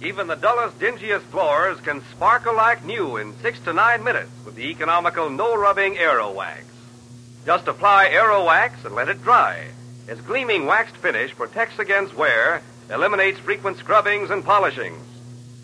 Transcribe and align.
Even 0.00 0.28
the 0.28 0.36
dullest, 0.36 0.78
dingiest 0.78 1.22
floors 1.22 1.80
can 1.80 2.04
sparkle 2.12 2.54
like 2.54 2.84
new 2.84 3.16
in 3.16 3.36
six 3.40 3.58
to 3.60 3.72
nine 3.72 4.04
minutes 4.04 4.30
with 4.44 4.54
the 4.54 4.70
economical 4.70 5.28
no-rubbing 5.28 5.96
Aerowax. 5.96 6.62
Just 7.44 7.66
apply 7.66 8.10
Aerowax 8.10 8.84
and 8.84 8.94
let 8.94 9.08
it 9.08 9.24
dry. 9.24 9.66
Its 10.06 10.20
gleaming 10.20 10.66
waxed 10.66 10.96
finish 10.96 11.34
protects 11.34 11.80
against 11.80 12.14
wear, 12.14 12.62
eliminates 12.88 13.40
frequent 13.40 13.78
scrubbings 13.78 14.30
and 14.30 14.44
polishings. 14.44 15.04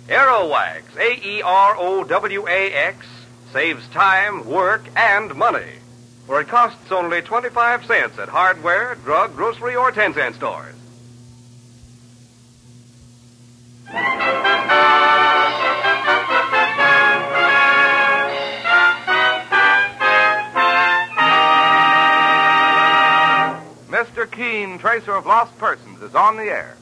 Aerowax, 0.08 0.82
A-E-R-O-W-A-X, 0.98 3.06
saves 3.52 3.86
time, 3.88 4.44
work, 4.46 4.82
and 4.96 5.32
money. 5.36 5.78
For 6.26 6.40
it 6.40 6.48
costs 6.48 6.90
only 6.90 7.22
25 7.22 7.86
cents 7.86 8.18
at 8.18 8.28
hardware, 8.28 8.96
drug, 8.96 9.36
grocery, 9.36 9.76
or 9.76 9.92
10 9.92 10.14
cent 10.14 10.34
stores. 10.34 10.74
Mr. 23.88 24.30
Keen, 24.30 24.78
Tracer 24.78 25.14
of 25.14 25.26
Lost 25.26 25.56
Persons, 25.58 26.02
is 26.02 26.14
on 26.14 26.36
the 26.36 26.44
air. 26.44 26.76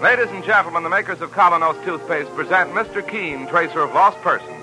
Ladies 0.00 0.30
and 0.30 0.44
gentlemen, 0.44 0.84
the 0.84 0.88
makers 0.88 1.20
of 1.20 1.32
Kolynos 1.32 1.84
toothpaste 1.84 2.32
present 2.36 2.70
Mr. 2.70 3.02
Keen, 3.06 3.48
Tracer 3.48 3.80
of 3.80 3.92
Lost 3.92 4.16
Persons, 4.20 4.62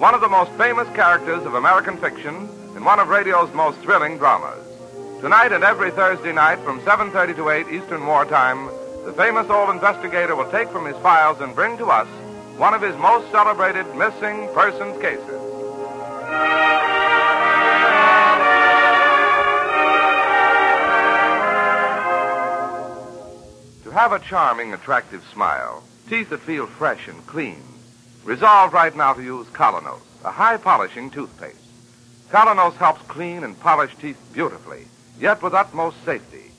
one 0.00 0.14
of 0.14 0.20
the 0.20 0.28
most 0.28 0.50
famous 0.58 0.88
characters 0.96 1.46
of 1.46 1.54
American 1.54 1.96
fiction 1.96 2.48
and 2.74 2.84
one 2.84 2.98
of 2.98 3.08
radio's 3.08 3.54
most 3.54 3.78
thrilling 3.82 4.18
dramas. 4.18 4.58
Tonight 5.20 5.52
and 5.52 5.62
every 5.62 5.92
Thursday 5.92 6.32
night 6.32 6.58
from 6.64 6.80
7:30 6.80 7.34
to 7.36 7.50
8 7.50 7.68
Eastern 7.68 8.04
Wartime, 8.04 8.66
the 9.04 9.12
famous 9.12 9.48
old 9.48 9.70
investigator 9.70 10.34
will 10.34 10.50
take 10.50 10.68
from 10.70 10.86
his 10.86 10.96
files 10.96 11.40
and 11.40 11.54
bring 11.54 11.78
to 11.78 11.86
us 11.86 12.08
one 12.56 12.74
of 12.74 12.82
his 12.82 12.96
most 12.96 13.30
celebrated 13.30 13.86
missing 13.94 14.48
persons 14.54 15.00
cases. 15.00 15.40
Have 23.94 24.10
a 24.10 24.18
charming, 24.18 24.74
attractive 24.74 25.22
smile, 25.32 25.84
teeth 26.08 26.30
that 26.30 26.40
feel 26.40 26.66
fresh 26.66 27.06
and 27.06 27.24
clean, 27.28 27.62
resolve 28.24 28.72
right 28.72 28.94
now 28.94 29.12
to 29.12 29.22
use 29.22 29.46
Kolynos, 29.46 30.00
a 30.24 30.32
high 30.32 30.56
polishing 30.56 31.10
toothpaste. 31.10 31.56
Kolynos 32.28 32.74
helps 32.74 33.02
clean 33.02 33.44
and 33.44 33.58
polish 33.60 33.94
teeth 34.00 34.18
beautifully, 34.32 34.88
yet 35.20 35.40
with 35.42 35.54
utmost 35.54 36.04
safety. 36.04 36.50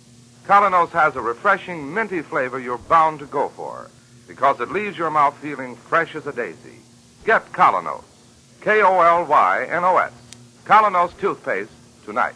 Kolynos 0.46 0.92
has 0.92 1.18
a 1.18 1.22
refreshing, 1.22 1.94
minty 1.94 2.22
flavor 2.22 2.58
you're 2.58 2.78
bound 2.78 3.20
to 3.20 3.26
go 3.26 3.50
for 3.50 3.92
because 4.30 4.62
it 4.62 4.72
leaves 4.72 4.98
your 4.98 5.12
mouth 5.12 5.38
feeling 5.40 5.76
fresh 5.76 6.16
as 6.16 6.26
a 6.28 6.32
daisy. 6.32 6.80
Get 7.26 7.52
Kolynos. 7.52 8.06
K 8.62 8.82
O 8.82 9.02
L 9.02 9.26
Y 9.26 9.68
N 9.70 9.84
O 9.84 9.98
S. 9.98 10.14
Kolynos 10.64 11.12
toothpaste 11.20 11.70
tonight. 12.06 12.36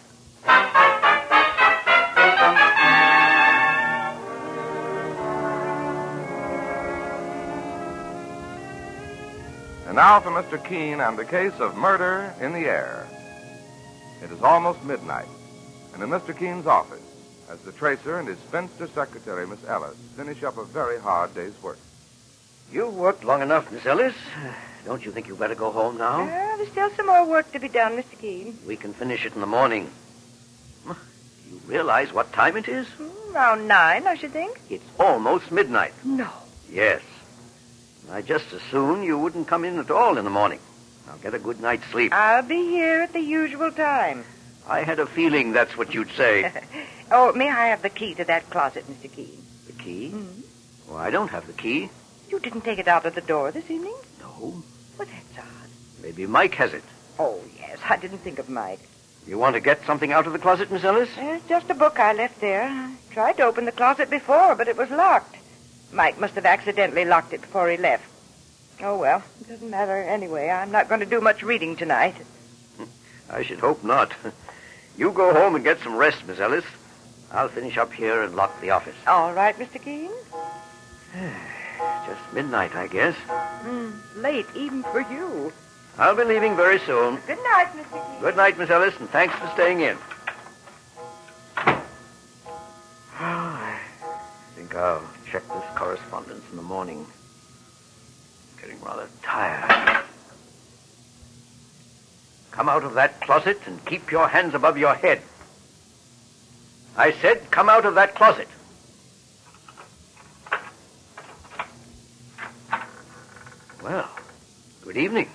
Now 10.00 10.22
for 10.22 10.30
Mr. 10.30 10.64
Keen 10.64 11.02
and 11.02 11.20
the 11.20 11.26
case 11.26 11.52
of 11.60 11.76
murder 11.76 12.34
in 12.40 12.54
the 12.54 12.60
air. 12.70 13.06
It 14.24 14.32
is 14.32 14.42
almost 14.42 14.82
midnight, 14.86 15.28
and 15.94 16.02
in 16.02 16.08
Mr. 16.08 16.34
Keen's 16.34 16.66
office, 16.68 17.02
as 17.50 17.60
the 17.64 17.74
tracer 17.74 18.18
and 18.18 18.26
his 18.26 18.38
spinster 18.38 18.88
secretary, 18.88 19.46
Miss 19.46 19.60
Ellis, 19.68 19.98
finish 20.16 20.42
up 20.42 20.58
a 20.58 20.64
very 20.64 20.98
hard 21.02 21.36
day's 21.36 21.62
work. 21.62 21.80
You've 22.72 22.96
worked 22.96 23.26
long 23.26 23.42
enough, 23.42 23.70
Miss 23.74 23.86
Ellis. 23.86 24.16
Don't 24.86 25.04
you 25.04 25.12
think 25.12 25.28
you'd 25.28 25.38
better 25.38 25.54
go 25.54 25.70
home 25.70 25.98
now? 25.98 26.22
Uh, 26.22 26.56
there's 26.56 26.70
still 26.72 26.90
some 26.92 27.08
more 27.08 27.26
work 27.28 27.52
to 27.52 27.60
be 27.60 27.68
done, 27.68 27.98
Mr. 27.98 28.18
Keen. 28.18 28.58
We 28.66 28.78
can 28.78 28.94
finish 28.94 29.26
it 29.26 29.34
in 29.36 29.42
the 29.42 29.48
morning. 29.48 29.92
You 30.88 31.60
realize 31.68 32.14
what 32.14 32.32
time 32.32 32.56
it 32.56 32.70
is? 32.70 32.88
Hmm, 32.88 33.36
Around 33.36 33.68
nine, 33.68 34.08
I 34.08 34.16
should 34.16 34.32
think. 34.32 34.62
It's 34.70 34.86
almost 34.98 35.52
midnight. 35.52 35.92
No. 36.06 36.30
Yes. 36.72 37.02
I 38.12 38.22
just 38.22 38.52
as 38.54 38.62
soon 38.72 39.04
you 39.04 39.18
wouldn't 39.18 39.48
come 39.48 39.64
in 39.66 39.78
at 39.80 39.92
all 39.92 40.18
in 40.18 40.24
the 40.26 40.30
morning. 40.32 40.60
Now 41.08 41.16
get 41.22 41.34
a 41.34 41.40
good 41.40 41.60
night's 41.62 41.86
sleep. 41.92 42.14
I'll 42.14 42.44
be 42.44 42.64
here 42.70 43.02
at 43.02 43.14
the 43.14 43.20
usual 43.22 43.72
time. 43.72 44.26
I 44.68 44.82
had 44.84 45.00
a 45.00 45.06
feeling 45.08 45.52
that's 45.52 45.78
what 45.78 45.94
you'd 45.94 46.12
say. 46.12 46.52
oh, 47.12 47.34
may 47.34 47.50
I 47.50 47.68
have 47.68 47.82
the 47.82 47.90
key 47.90 48.14
to 48.16 48.26
that 48.26 48.50
closet, 48.50 48.86
Mr. 48.88 49.12
Keen? 49.12 49.42
The 49.68 49.74
key? 49.74 50.12
Mhm. 50.14 50.44
Well, 50.88 50.98
I 50.98 51.10
don't 51.10 51.30
have 51.30 51.48
the 51.48 51.54
key. 51.54 51.90
You 52.30 52.40
didn't 52.40 52.62
take 52.62 52.80
it 52.80 52.88
out 52.88 53.06
of 53.06 53.16
the 53.16 53.22
door 53.22 53.52
this 53.52 53.70
evening? 53.70 53.96
No. 54.22 54.64
Well, 54.98 55.08
that's 55.08 55.38
odd. 55.38 55.70
Maybe 56.04 56.26
Mike 56.28 56.54
has 56.56 56.74
it. 56.74 56.84
Oh, 57.18 57.40
yes. 57.60 57.80
I 57.90 57.98
didn't 57.98 58.20
think 58.20 58.38
of 58.40 58.50
Mike. 58.50 58.80
You 59.28 59.38
want 59.38 59.56
to 59.56 59.60
get 59.60 59.86
something 59.86 60.12
out 60.12 60.26
of 60.28 60.34
the 60.34 60.40
closet, 60.40 60.72
Miss 60.72 60.84
Ellis? 60.84 61.10
It's 61.18 61.48
just 61.48 61.70
a 61.70 61.76
book 61.76 62.00
I 62.00 62.14
left 62.14 62.40
there. 62.42 62.64
I 62.64 62.94
tried 63.12 63.38
to 63.38 63.44
open 63.44 63.66
the 63.66 63.72
closet 63.72 64.10
before, 64.10 64.56
but 64.56 64.68
it 64.68 64.78
was 64.78 64.90
locked. 64.90 65.36
Mike 65.92 66.20
must 66.20 66.36
have 66.36 66.46
accidentally 66.46 67.06
locked 67.06 67.34
it 67.34 67.42
before 67.42 67.70
he 67.70 67.78
left. 67.78 68.04
Oh, 68.82 68.98
well, 68.98 69.24
it 69.42 69.50
doesn't 69.50 69.70
matter 69.70 69.98
anyway. 69.98 70.50
I'm 70.50 70.72
not 70.72 70.88
going 70.88 71.02
to 71.02 71.06
do 71.06 71.20
much 71.20 71.44
reading 71.44 71.76
tonight. 71.76 72.16
I 73.30 73.44
should 73.44 73.60
hope 73.60 73.84
not. 73.84 74.14
You 74.98 75.12
go 75.12 75.34
home 75.34 75.56
and 75.56 75.64
get 75.64 75.80
some 75.80 75.96
rest, 75.96 76.28
Miss 76.28 76.40
Ellis. 76.42 76.66
I'll 77.32 77.48
finish 77.48 77.78
up 77.78 77.94
here 77.94 78.22
and 78.22 78.36
lock 78.36 78.60
the 78.60 78.72
office. 78.72 78.98
All 79.08 79.34
right, 79.34 79.58
Mr. 79.58 79.82
Keen? 79.82 80.12
Just 82.06 82.34
midnight, 82.34 82.76
I 82.76 82.88
guess. 82.88 83.16
Mm, 83.64 83.98
late, 84.18 84.46
even 84.56 84.84
for 84.84 85.00
you. 85.00 85.54
I'll 85.98 86.18
be 86.18 86.26
leaving 86.26 86.58
very 86.58 86.80
soon. 86.80 87.18
Good 87.28 87.38
night, 87.38 87.68
Mr. 87.78 87.94
Keen. 87.94 88.22
Good 88.22 88.36
night, 88.36 88.58
Miss 88.58 88.70
Ellis, 88.70 88.94
and 89.00 89.10
thanks 89.10 89.34
for 89.36 89.50
staying 89.54 89.80
in. 89.80 89.98
I 93.18 93.80
think 94.58 94.76
I'll 94.76 95.08
check 95.32 95.48
this 95.48 95.64
correspondence 95.76 96.44
in 96.50 96.58
the 96.58 96.64
morning. 96.64 97.06
I'm 97.06 98.62
Getting 98.62 98.82
rather 98.84 99.08
tired. 99.22 100.04
Come 102.52 102.68
out 102.68 102.84
of 102.84 102.96
that 102.96 103.22
closet 103.22 103.60
and 103.68 103.84
keep 103.86 104.12
your 104.12 104.28
hands 104.28 104.56
above 104.56 104.78
your 104.78 104.96
head. 104.96 105.22
I 106.98 107.12
said, 107.12 107.52
come 107.52 107.70
out 107.70 107.86
of 107.86 107.96
that 107.96 108.16
closet. 108.16 108.48
Well, 113.84 114.10
good 114.82 114.98
evening. 114.98 115.30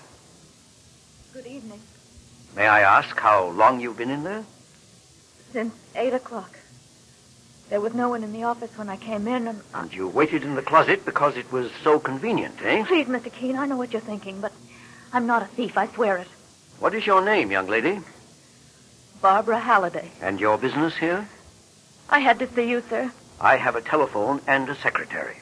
Good 1.32 1.46
evening. 1.46 1.80
May 2.56 2.66
I 2.66 2.80
ask 2.80 3.16
how 3.18 3.48
long 3.50 3.80
you've 3.80 3.96
been 3.96 4.10
in 4.10 4.24
there? 4.24 4.44
Since 5.52 5.74
eight 5.94 6.12
o'clock. 6.12 6.58
There 7.70 7.80
was 7.80 7.94
no 7.94 8.10
one 8.10 8.22
in 8.22 8.32
the 8.32 8.44
office 8.44 8.76
when 8.76 8.88
I 8.88 8.96
came 8.96 9.26
in, 9.26 9.48
and 9.48 9.62
And 9.72 9.92
you 9.92 10.06
waited 10.08 10.42
in 10.42 10.54
the 10.54 10.62
closet 10.62 11.04
because 11.04 11.36
it 11.36 11.50
was 11.50 11.70
so 11.82 11.98
convenient, 11.98 12.56
eh? 12.62 12.84
please, 12.84 13.06
Mr. 13.06 13.32
Keen, 13.32 13.56
I 13.56 13.66
know 13.66 13.76
what 13.76 13.92
you're 13.92 14.02
thinking, 14.02 14.40
but 14.40 14.52
I'm 15.12 15.26
not 15.26 15.42
a 15.42 15.46
thief. 15.46 15.78
I 15.78 15.86
swear 15.88 16.18
it. 16.18 16.28
What 16.78 16.94
is 16.94 17.06
your 17.06 17.24
name, 17.24 17.50
young 17.50 17.66
lady? 17.66 18.00
Barbara 19.22 19.58
Halliday. 19.58 20.10
And 20.20 20.38
your 20.38 20.58
business 20.58 20.96
here? 20.96 21.26
I 22.10 22.18
had 22.18 22.38
to 22.40 22.48
see 22.54 22.68
you, 22.68 22.82
sir. 22.90 23.10
I 23.40 23.56
have 23.56 23.76
a 23.76 23.80
telephone 23.80 24.40
and 24.46 24.68
a 24.68 24.74
secretary. 24.74 25.36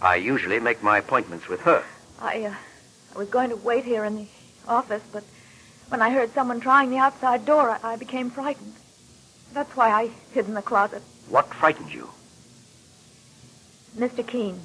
I 0.00 0.16
usually 0.16 0.60
make 0.60 0.82
my 0.82 0.98
appointments 0.98 1.48
with 1.48 1.60
her. 1.62 1.82
I, 2.20 2.44
uh, 2.44 2.54
I 3.14 3.18
was 3.18 3.28
going 3.28 3.50
to 3.50 3.56
wait 3.56 3.84
here 3.84 4.04
in 4.04 4.16
the 4.16 4.26
office, 4.68 5.02
but 5.12 5.24
when 5.88 6.00
I 6.00 6.10
heard 6.10 6.32
someone 6.32 6.60
trying 6.60 6.90
the 6.90 6.98
outside 6.98 7.44
door, 7.44 7.70
I, 7.70 7.94
I 7.94 7.96
became 7.96 8.30
frightened. 8.30 8.74
That's 9.54 9.76
why 9.76 9.90
I 9.90 10.10
hid 10.32 10.46
in 10.46 10.54
the 10.54 10.62
closet. 10.62 11.00
What 11.28 11.54
frightened 11.54 11.94
you? 11.94 12.10
Mr. 13.96 14.26
Keen, 14.26 14.60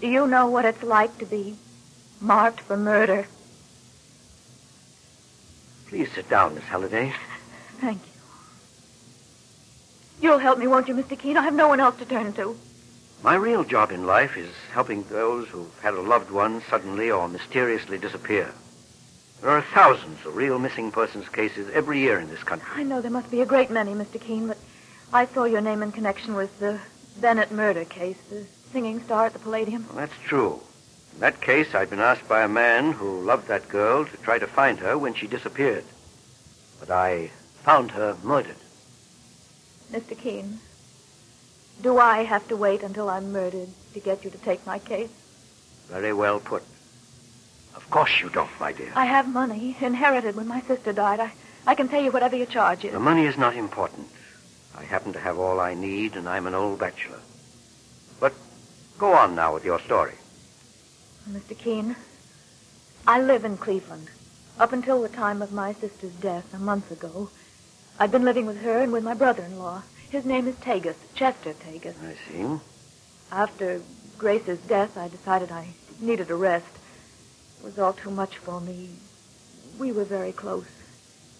do 0.00 0.08
you 0.08 0.26
know 0.26 0.46
what 0.46 0.64
it's 0.64 0.82
like 0.82 1.18
to 1.18 1.26
be 1.26 1.56
marked 2.18 2.60
for 2.60 2.78
murder? 2.78 3.26
Please 5.88 6.08
sit 6.14 6.28
down, 6.30 6.54
Miss 6.54 6.64
Halliday. 6.64 7.12
Thank 7.80 8.00
you. 8.02 8.12
You'll 10.22 10.38
help 10.38 10.58
me, 10.58 10.66
won't 10.66 10.88
you, 10.88 10.94
Mr. 10.94 11.18
Keen? 11.18 11.36
I 11.36 11.42
have 11.42 11.54
no 11.54 11.68
one 11.68 11.78
else 11.78 11.98
to 11.98 12.06
turn 12.06 12.32
to. 12.32 12.58
My 13.22 13.34
real 13.34 13.64
job 13.64 13.92
in 13.92 14.06
life 14.06 14.38
is 14.38 14.50
helping 14.72 15.02
those 15.04 15.48
who've 15.48 15.80
had 15.80 15.92
a 15.92 16.00
loved 16.00 16.30
one 16.30 16.62
suddenly 16.70 17.10
or 17.10 17.28
mysteriously 17.28 17.98
disappear. 17.98 18.52
There 19.40 19.50
are 19.50 19.62
thousands 19.62 20.24
of 20.24 20.34
real 20.34 20.58
missing 20.58 20.90
persons 20.90 21.28
cases 21.28 21.70
every 21.72 22.00
year 22.00 22.18
in 22.18 22.28
this 22.30 22.42
country. 22.42 22.68
I 22.74 22.82
know 22.82 23.00
there 23.00 23.10
must 23.10 23.30
be 23.30 23.42
a 23.42 23.46
great 23.46 23.70
many, 23.70 23.92
Mr. 23.92 24.20
Keen, 24.20 24.48
but 24.48 24.58
I 25.12 25.26
saw 25.26 25.44
your 25.44 25.60
name 25.60 25.82
in 25.82 25.92
connection 25.92 26.34
with 26.34 26.58
the 26.58 26.80
Bennett 27.20 27.52
murder 27.52 27.84
case, 27.84 28.16
the 28.30 28.44
singing 28.72 29.02
star 29.02 29.26
at 29.26 29.32
the 29.34 29.38
Palladium. 29.38 29.86
Well, 29.88 29.98
that's 29.98 30.18
true. 30.26 30.60
In 31.14 31.20
that 31.20 31.40
case, 31.40 31.74
I'd 31.74 31.90
been 31.90 32.00
asked 32.00 32.28
by 32.28 32.42
a 32.42 32.48
man 32.48 32.92
who 32.92 33.20
loved 33.20 33.48
that 33.48 33.68
girl 33.68 34.04
to 34.04 34.16
try 34.18 34.38
to 34.38 34.46
find 34.46 34.78
her 34.80 34.98
when 34.98 35.14
she 35.14 35.26
disappeared. 35.26 35.84
But 36.80 36.90
I 36.90 37.30
found 37.62 37.92
her 37.92 38.16
murdered. 38.22 38.56
Mr. 39.92 40.18
Keen, 40.18 40.60
do 41.82 41.98
I 41.98 42.24
have 42.24 42.48
to 42.48 42.56
wait 42.56 42.82
until 42.82 43.08
I'm 43.08 43.32
murdered 43.32 43.68
to 43.94 44.00
get 44.00 44.24
you 44.24 44.30
to 44.30 44.38
take 44.38 44.66
my 44.66 44.78
case? 44.78 45.10
Very 45.88 46.12
well 46.12 46.40
put. 46.40 46.62
Of 47.76 47.90
course 47.90 48.20
you 48.20 48.30
don't, 48.30 48.50
my 48.58 48.72
dear. 48.72 48.90
I 48.96 49.04
have 49.04 49.28
money 49.28 49.76
inherited 49.80 50.34
when 50.34 50.48
my 50.48 50.62
sister 50.62 50.92
died. 50.92 51.20
I, 51.20 51.32
I 51.66 51.74
can 51.74 51.88
pay 51.88 52.02
you 52.02 52.10
whatever 52.10 52.34
your 52.34 52.46
charge 52.46 52.84
is. 52.84 52.92
The 52.92 52.98
money 52.98 53.26
is 53.26 53.36
not 53.36 53.54
important. 53.54 54.08
I 54.74 54.82
happen 54.82 55.12
to 55.12 55.20
have 55.20 55.38
all 55.38 55.60
I 55.60 55.74
need, 55.74 56.16
and 56.16 56.28
I'm 56.28 56.46
an 56.46 56.54
old 56.54 56.78
bachelor. 56.78 57.20
But 58.18 58.32
go 58.98 59.12
on 59.12 59.34
now 59.34 59.52
with 59.54 59.64
your 59.64 59.78
story. 59.80 60.14
Mr. 61.30 61.56
Keen, 61.56 61.96
I 63.06 63.20
live 63.20 63.44
in 63.44 63.56
Cleveland. 63.58 64.08
Up 64.58 64.72
until 64.72 65.02
the 65.02 65.08
time 65.08 65.42
of 65.42 65.52
my 65.52 65.74
sister's 65.74 66.12
death 66.12 66.54
a 66.54 66.58
month 66.58 66.90
ago, 66.90 67.28
I'd 67.98 68.10
been 68.12 68.24
living 68.24 68.46
with 68.46 68.62
her 68.62 68.80
and 68.80 68.92
with 68.92 69.04
my 69.04 69.14
brother-in-law. 69.14 69.82
His 70.10 70.24
name 70.24 70.48
is 70.48 70.54
Tagus, 70.56 70.96
Chester 71.14 71.52
Tagus. 71.52 71.94
I 72.02 72.14
see. 72.30 72.60
After 73.30 73.82
Grace's 74.16 74.60
death, 74.60 74.96
I 74.96 75.08
decided 75.08 75.50
I 75.50 75.68
needed 76.00 76.30
a 76.30 76.34
rest. 76.34 76.66
It 77.58 77.64
was 77.64 77.78
all 77.78 77.92
too 77.92 78.10
much 78.10 78.36
for 78.38 78.60
me. 78.60 78.90
We 79.78 79.92
were 79.92 80.04
very 80.04 80.32
close. 80.32 80.66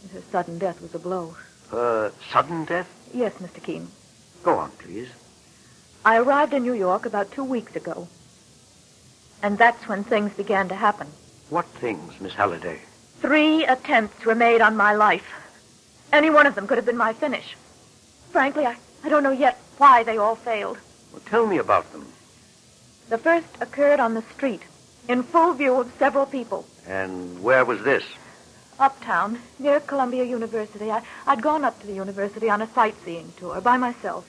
And 0.02 0.10
her 0.12 0.22
sudden 0.30 0.58
death 0.58 0.80
was 0.80 0.94
a 0.94 0.98
blow. 0.98 1.36
Her 1.70 2.12
sudden 2.30 2.64
death? 2.64 2.88
Yes, 3.12 3.34
Mr. 3.34 3.62
Keen. 3.62 3.88
Go 4.42 4.58
on, 4.58 4.70
please. 4.72 5.08
I 6.04 6.18
arrived 6.18 6.54
in 6.54 6.62
New 6.62 6.74
York 6.74 7.06
about 7.06 7.32
two 7.32 7.44
weeks 7.44 7.74
ago. 7.74 8.08
And 9.42 9.58
that's 9.58 9.88
when 9.88 10.04
things 10.04 10.32
began 10.34 10.68
to 10.68 10.74
happen. 10.74 11.08
What 11.50 11.66
things, 11.66 12.20
Miss 12.20 12.34
Halliday? 12.34 12.80
Three 13.20 13.64
attempts 13.64 14.24
were 14.24 14.34
made 14.34 14.60
on 14.60 14.76
my 14.76 14.94
life. 14.94 15.26
Any 16.12 16.30
one 16.30 16.46
of 16.46 16.54
them 16.54 16.66
could 16.66 16.78
have 16.78 16.86
been 16.86 16.96
my 16.96 17.12
finish. 17.12 17.56
Frankly, 18.30 18.66
I, 18.66 18.76
I 19.04 19.08
don't 19.08 19.22
know 19.22 19.32
yet 19.32 19.58
why 19.78 20.02
they 20.04 20.19
all 20.19 20.36
failed. 20.36 20.78
Well, 21.12 21.22
tell 21.26 21.46
me 21.46 21.58
about 21.58 21.90
them. 21.92 22.06
The 23.08 23.19
first 23.19 23.48
occurred 23.60 24.00
on 24.00 24.14
the 24.14 24.22
street, 24.34 24.62
in 25.08 25.23
full 25.23 25.55
view 25.55 25.76
of 25.76 25.93
several 25.99 26.26
people. 26.26 26.67
And 26.87 27.43
where 27.43 27.64
was 27.64 27.82
this? 27.82 28.05
Uptown, 28.79 29.38
near 29.58 29.81
Columbia 29.81 30.25
University. 30.25 30.91
I, 30.91 31.03
I'd 31.26 31.43
gone 31.43 31.64
up 31.64 31.81
to 31.81 31.87
the 31.87 31.94
university 31.94 32.50
on 32.50 32.61
a 32.61 32.69
sightseeing 32.69 33.32
tour 33.38 33.61
by 33.61 33.76
myself. 33.76 34.29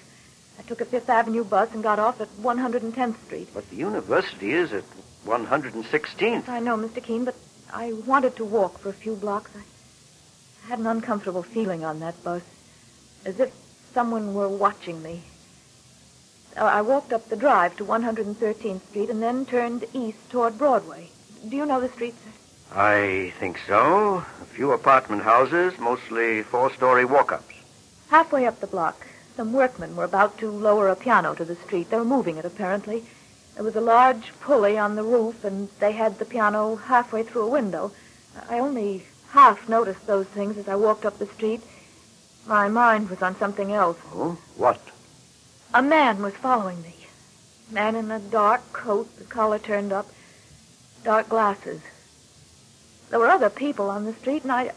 I 0.57 0.63
took 0.63 0.81
a 0.81 0.85
Fifth 0.85 1.09
Avenue 1.09 1.43
bus 1.43 1.73
and 1.73 1.83
got 1.83 1.99
off 1.99 2.21
at 2.21 2.29
110th 2.41 3.25
Street. 3.25 3.49
But 3.53 3.69
the 3.69 3.75
university 3.75 4.53
is 4.53 4.73
at 4.73 4.83
116th. 5.25 6.47
I 6.47 6.59
know, 6.59 6.77
Mr. 6.77 7.03
Keen, 7.03 7.25
but 7.25 7.35
I 7.73 7.93
wanted 7.93 8.37
to 8.37 8.45
walk 8.45 8.79
for 8.79 8.89
a 8.89 8.93
few 8.93 9.15
blocks. 9.15 9.51
I, 9.55 9.59
I 10.65 10.69
had 10.69 10.79
an 10.79 10.87
uncomfortable 10.87 11.43
feeling 11.43 11.83
on 11.83 11.99
that 11.99 12.23
bus, 12.23 12.41
as 13.25 13.39
if 13.39 13.53
someone 13.93 14.33
were 14.33 14.49
watching 14.49 15.03
me. 15.03 15.21
Uh, 16.57 16.65
I 16.65 16.81
walked 16.81 17.13
up 17.13 17.29
the 17.29 17.35
drive 17.35 17.77
to 17.77 17.85
113th 17.85 18.81
Street 18.89 19.11
and 19.11 19.21
then 19.21 19.45
turned 19.45 19.85
east 19.93 20.17
toward 20.31 20.57
Broadway. 20.57 21.09
Do 21.47 21.55
you 21.55 21.67
know 21.67 21.79
the 21.79 21.89
street, 21.89 22.15
sir? 22.23 22.31
I 22.75 23.31
think 23.39 23.59
so. 23.67 24.25
A 24.41 24.45
few 24.45 24.71
apartment 24.71 25.21
houses, 25.21 25.77
mostly 25.77 26.41
four-story 26.41 27.05
walk-ups. 27.05 27.53
Halfway 28.09 28.47
up 28.47 28.59
the 28.59 28.65
block, 28.65 29.05
some 29.35 29.53
workmen 29.53 29.95
were 29.95 30.03
about 30.03 30.39
to 30.39 30.49
lower 30.49 30.89
a 30.89 30.95
piano 30.95 31.35
to 31.35 31.45
the 31.45 31.55
street. 31.55 31.91
They 31.91 31.97
were 31.97 32.03
moving 32.03 32.37
it, 32.37 32.45
apparently. 32.45 33.03
There 33.53 33.63
was 33.63 33.75
a 33.75 33.81
large 33.81 34.33
pulley 34.41 34.79
on 34.79 34.95
the 34.95 35.03
roof, 35.03 35.45
and 35.45 35.69
they 35.79 35.91
had 35.91 36.17
the 36.17 36.25
piano 36.25 36.75
halfway 36.75 37.21
through 37.21 37.43
a 37.43 37.49
window. 37.49 37.91
I 38.49 38.57
only 38.57 39.05
half 39.29 39.69
noticed 39.69 40.07
those 40.07 40.27
things 40.27 40.57
as 40.57 40.67
I 40.67 40.75
walked 40.75 41.05
up 41.05 41.19
the 41.19 41.27
street. 41.27 41.61
My 42.47 42.67
mind 42.67 43.11
was 43.11 43.21
on 43.21 43.35
something 43.37 43.71
else. 43.71 43.97
Oh? 44.11 44.39
What? 44.55 44.81
A 45.77 45.81
man 45.83 46.23
was 46.23 46.33
following 46.33 46.81
me. 46.81 46.95
Man 47.69 47.95
in 47.95 48.09
a 48.09 48.17
dark 48.17 48.73
coat, 48.73 49.15
the 49.19 49.25
collar 49.25 49.59
turned 49.59 49.93
up, 49.93 50.07
dark 51.03 51.29
glasses. 51.29 51.83
There 53.11 53.19
were 53.19 53.29
other 53.29 53.51
people 53.51 53.91
on 53.91 54.03
the 54.03 54.15
street, 54.15 54.41
and 54.41 54.51
I 54.51 54.71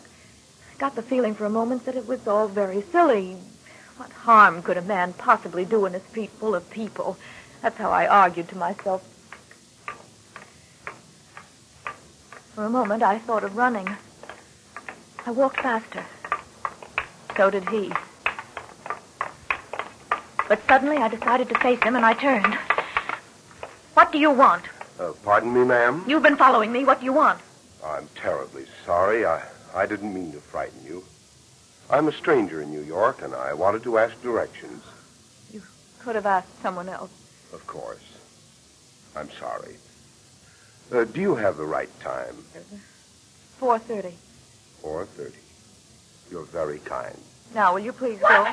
got 0.76 0.96
the 0.96 1.02
feeling 1.02 1.34
for 1.34 1.46
a 1.46 1.56
moment 1.58 1.86
that 1.86 1.96
it 1.96 2.06
was 2.06 2.28
all 2.28 2.48
very 2.48 2.82
silly. 2.82 3.38
What 3.96 4.12
harm 4.12 4.62
could 4.62 4.76
a 4.76 4.82
man 4.82 5.14
possibly 5.14 5.64
do 5.64 5.86
in 5.86 5.94
a 5.94 6.06
street 6.10 6.32
full 6.32 6.54
of 6.54 6.70
people? 6.70 7.16
That's 7.62 7.78
how 7.78 7.90
I 7.90 8.06
argued 8.06 8.50
to 8.50 8.58
myself. 8.58 9.02
For 12.54 12.66
a 12.66 12.68
moment, 12.68 13.02
I 13.02 13.16
thought 13.16 13.42
of 13.42 13.56
running. 13.56 13.88
I 15.24 15.30
walked 15.30 15.62
faster. 15.62 16.04
So 17.38 17.48
did 17.48 17.70
he. 17.70 17.90
But 20.50 20.66
suddenly 20.66 20.96
I 20.96 21.06
decided 21.06 21.48
to 21.50 21.58
face 21.60 21.80
him, 21.80 21.94
and 21.94 22.04
I 22.04 22.12
turned. 22.12 22.58
What 23.94 24.10
do 24.10 24.18
you 24.18 24.32
want? 24.32 24.64
Uh, 24.98 25.12
pardon 25.22 25.54
me, 25.54 25.62
ma'am? 25.62 26.04
You've 26.08 26.24
been 26.24 26.36
following 26.36 26.72
me. 26.72 26.84
What 26.84 26.98
do 26.98 27.04
you 27.04 27.12
want? 27.12 27.40
I'm 27.84 28.08
terribly 28.16 28.64
sorry. 28.84 29.24
I, 29.24 29.44
I 29.72 29.86
didn't 29.86 30.12
mean 30.12 30.32
to 30.32 30.40
frighten 30.40 30.84
you. 30.84 31.04
I'm 31.88 32.08
a 32.08 32.12
stranger 32.12 32.60
in 32.60 32.72
New 32.72 32.82
York, 32.82 33.22
and 33.22 33.32
I 33.32 33.54
wanted 33.54 33.84
to 33.84 33.96
ask 33.98 34.20
directions. 34.24 34.82
You 35.52 35.62
could 36.00 36.16
have 36.16 36.26
asked 36.26 36.60
someone 36.62 36.88
else. 36.88 37.12
Of 37.52 37.64
course. 37.68 38.02
I'm 39.14 39.30
sorry. 39.38 39.76
Uh, 40.90 41.04
do 41.04 41.20
you 41.20 41.36
have 41.36 41.58
the 41.58 41.64
right 41.64 42.00
time? 42.00 42.34
4.30. 43.60 44.14
4.30. 44.82 45.32
You're 46.28 46.42
very 46.42 46.80
kind. 46.80 47.16
Now, 47.54 47.74
will 47.74 47.80
you 47.84 47.92
please 47.92 48.18
go? 48.18 48.48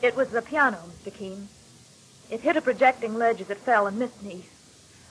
It 0.00 0.16
was 0.16 0.28
the 0.28 0.40
piano, 0.40 0.78
Mr. 1.04 1.12
Keen. 1.12 1.48
It 2.30 2.40
hit 2.40 2.56
a 2.56 2.62
projecting 2.62 3.16
ledge 3.16 3.40
as 3.40 3.50
it 3.50 3.58
fell 3.58 3.86
and 3.86 3.98
missed 3.98 4.22
me. 4.22 4.44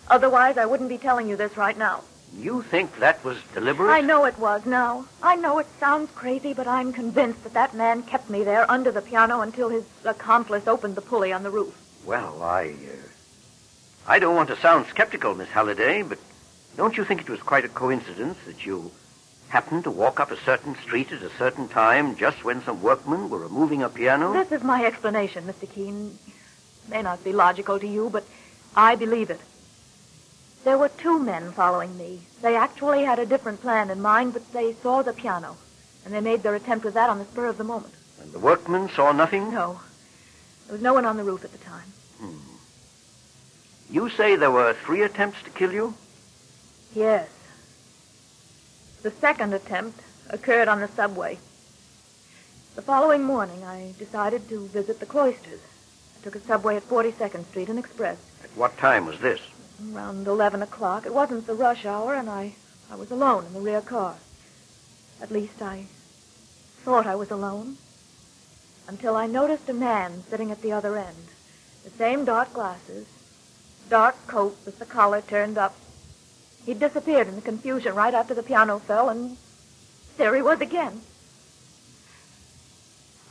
Otherwise, 0.07 0.57
I 0.57 0.65
wouldn't 0.65 0.89
be 0.89 0.97
telling 0.97 1.27
you 1.27 1.35
this 1.35 1.57
right 1.57 1.77
now. 1.77 2.03
You 2.35 2.61
think 2.61 2.97
that 2.99 3.23
was 3.23 3.37
deliberate? 3.53 3.91
I 3.91 4.01
know 4.01 4.25
it 4.25 4.37
was 4.37 4.65
now. 4.65 5.05
I 5.23 5.35
know 5.35 5.59
it 5.59 5.67
sounds 5.79 6.11
crazy, 6.11 6.53
but 6.53 6.67
I'm 6.67 6.93
convinced 6.93 7.43
that 7.43 7.53
that 7.53 7.73
man 7.73 8.03
kept 8.03 8.29
me 8.29 8.43
there 8.43 8.69
under 8.69 8.91
the 8.91 9.01
piano 9.01 9.41
until 9.41 9.69
his 9.69 9.85
accomplice 10.03 10.67
opened 10.67 10.95
the 10.95 11.01
pulley 11.01 11.31
on 11.31 11.43
the 11.43 11.51
roof. 11.51 11.75
Well, 12.07 12.41
I, 12.41 12.67
uh, 12.69 13.07
I 14.07 14.19
don't 14.19 14.33
want 14.33 14.47
to 14.47 14.55
sound 14.55 14.85
skeptical, 14.87 15.35
Miss 15.35 15.49
Halliday, 15.49 16.03
but 16.03 16.17
don't 16.77 16.95
you 16.95 17.03
think 17.03 17.19
it 17.19 17.29
was 17.29 17.41
quite 17.41 17.65
a 17.65 17.67
coincidence 17.67 18.37
that 18.45 18.65
you 18.65 18.91
happened 19.49 19.83
to 19.83 19.91
walk 19.91 20.21
up 20.21 20.31
a 20.31 20.37
certain 20.37 20.77
street 20.77 21.11
at 21.11 21.21
a 21.21 21.29
certain 21.31 21.67
time 21.67 22.15
just 22.15 22.45
when 22.45 22.63
some 22.63 22.81
workmen 22.81 23.29
were 23.29 23.39
removing 23.39 23.83
a 23.83 23.89
piano? 23.89 24.31
This 24.31 24.53
is 24.53 24.63
my 24.63 24.85
explanation, 24.85 25.43
Mr. 25.43 25.69
Keen. 25.69 26.17
May 26.87 27.01
not 27.01 27.25
be 27.25 27.33
logical 27.33 27.77
to 27.77 27.87
you, 27.87 28.09
but 28.09 28.23
I 28.73 28.95
believe 28.95 29.29
it. 29.29 29.41
There 30.63 30.77
were 30.77 30.87
two 30.87 31.19
men 31.19 31.51
following 31.51 31.97
me. 31.97 32.21
They 32.41 32.55
actually 32.55 33.03
had 33.03 33.19
a 33.19 33.25
different 33.25 33.59
plan 33.59 33.89
in 33.89 33.99
mind, 33.99 34.31
but 34.31 34.53
they 34.53 34.75
saw 34.81 35.01
the 35.01 35.11
piano, 35.11 35.57
and 36.05 36.13
they 36.13 36.21
made 36.21 36.41
their 36.41 36.55
attempt 36.55 36.85
with 36.85 36.93
that 36.93 37.09
on 37.09 37.19
the 37.19 37.25
spur 37.25 37.47
of 37.47 37.57
the 37.57 37.65
moment. 37.65 37.93
And 38.21 38.31
the 38.31 38.39
workmen 38.39 38.87
saw 38.95 39.11
nothing? 39.11 39.51
No. 39.51 39.81
There 40.67 40.73
was 40.73 40.81
no 40.81 40.93
one 40.93 41.05
on 41.05 41.17
the 41.17 41.23
roof 41.25 41.43
at 41.43 41.51
the 41.51 41.57
time. 41.57 41.93
Hmm. 42.19 42.37
You 43.89 44.09
say 44.09 44.35
there 44.35 44.51
were 44.51 44.73
three 44.73 45.01
attempts 45.03 45.41
to 45.43 45.49
kill 45.49 45.71
you? 45.71 45.93
Yes. 46.93 47.29
The 49.03 49.11
second 49.11 49.53
attempt 49.53 50.01
occurred 50.29 50.67
on 50.67 50.81
the 50.81 50.87
subway. 50.89 51.37
The 52.75 52.81
following 52.81 53.23
morning, 53.23 53.63
I 53.63 53.93
decided 53.97 54.49
to 54.49 54.67
visit 54.67 54.99
the 54.99 55.05
cloisters. 55.05 55.59
I 56.19 56.23
took 56.23 56.35
a 56.35 56.39
subway 56.41 56.75
at 56.75 56.87
42nd 56.87 57.45
Street 57.45 57.69
and 57.69 57.79
Express. 57.79 58.17
At 58.43 58.55
what 58.57 58.77
time 58.77 59.05
was 59.05 59.19
this? 59.19 59.39
Around 59.93 60.27
11 60.27 60.61
o'clock. 60.61 61.05
It 61.05 61.13
wasn't 61.13 61.47
the 61.47 61.53
rush 61.53 61.85
hour, 61.85 62.13
and 62.15 62.29
I, 62.29 62.55
I 62.91 62.95
was 62.95 63.11
alone 63.11 63.45
in 63.45 63.53
the 63.53 63.61
rear 63.61 63.81
car. 63.81 64.15
At 65.21 65.31
least 65.31 65.61
I 65.61 65.85
thought 66.83 67.07
I 67.07 67.15
was 67.15 67.31
alone. 67.31 67.77
Until 68.87 69.15
I 69.15 69.27
noticed 69.27 69.69
a 69.69 69.73
man 69.73 70.23
sitting 70.29 70.51
at 70.51 70.61
the 70.61 70.71
other 70.71 70.97
end. 70.97 71.27
The 71.87 71.97
same 71.97 72.25
dark 72.25 72.53
glasses, 72.53 73.07
dark 73.89 74.27
coat 74.27 74.57
with 74.65 74.77
the 74.77 74.85
collar 74.85 75.21
turned 75.21 75.57
up. 75.57 75.73
He 76.65 76.73
disappeared 76.73 77.29
in 77.29 77.35
the 77.35 77.41
confusion 77.41 77.95
right 77.95 78.13
after 78.13 78.33
the 78.33 78.43
piano 78.43 78.79
fell, 78.79 79.07
and 79.07 79.37
there 80.17 80.35
he 80.35 80.41
was 80.41 80.59
again. 80.59 81.01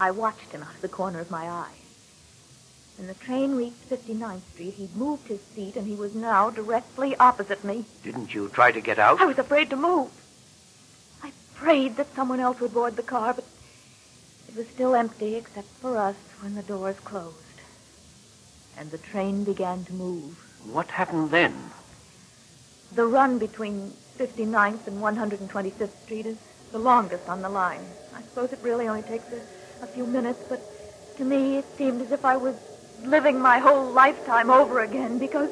I 0.01 0.11
watched 0.11 0.53
him 0.53 0.63
out 0.63 0.75
of 0.75 0.81
the 0.81 0.89
corner 0.89 1.21
of 1.21 1.31
my 1.31 1.47
eye. 1.47 1.75
When 2.97 3.09
the 3.09 3.15
train 3.15 3.57
reached 3.57 3.91
59th 3.91 4.41
Street, 4.55 4.73
he'd 4.73 4.97
moved 4.97 5.29
his 5.29 5.43
seat 5.55 5.77
and 5.77 5.87
he 5.87 5.95
was 5.95 6.15
now 6.15 6.49
directly 6.49 7.15
opposite 7.17 7.63
me. 7.63 7.85
Didn't 8.03 8.33
you 8.33 8.49
try 8.49 8.73
to 8.73 8.81
get 8.81 8.99
out? 8.99 9.21
I 9.21 9.27
was 9.27 9.39
afraid 9.39 9.69
to 9.69 9.77
move. 9.77 10.11
I 11.23 11.33
prayed 11.57 11.99
that 11.99 12.15
someone 12.15 12.41
else 12.41 12.59
would 12.61 12.73
board 12.73 12.97
the 12.97 13.03
car, 13.03 13.35
but 13.35 13.45
it 14.49 14.57
was 14.57 14.67
still 14.69 14.95
empty 14.95 15.35
except 15.35 15.69
for 15.83 15.99
us 15.99 16.17
when 16.41 16.55
the 16.55 16.63
doors 16.63 16.99
closed. 17.01 17.37
And 18.79 18.91
the 18.91 18.99
train 18.99 19.45
began 19.45 19.85
to 19.87 19.93
move. 19.93 20.37
What 20.71 20.89
happened 20.89 21.31
then? 21.31 21.55
The 22.93 23.07
run 23.07 23.39
between 23.39 23.93
59th 24.19 24.87
and 24.87 25.01
125th 25.01 25.91
Street 26.05 26.27
is 26.27 26.37
the 26.73 26.79
longest 26.79 27.29
on 27.29 27.43
the 27.43 27.49
line. 27.49 27.87
I 28.15 28.23
suppose 28.23 28.53
it 28.53 28.59
really 28.63 28.89
only 28.89 29.03
takes 29.03 29.27
a, 29.33 29.85
a 29.85 29.87
few 29.87 30.07
minutes, 30.07 30.41
but 30.49 30.61
to 31.17 31.25
me 31.25 31.59
it 31.59 31.65
seemed 31.79 32.03
as 32.03 32.13
if 32.13 32.25
I 32.25 32.37
was 32.37 32.55
living 33.05 33.41
my 33.41 33.59
whole 33.59 33.91
lifetime 33.93 34.51
over 34.51 34.81
again 34.81 35.19
because 35.19 35.51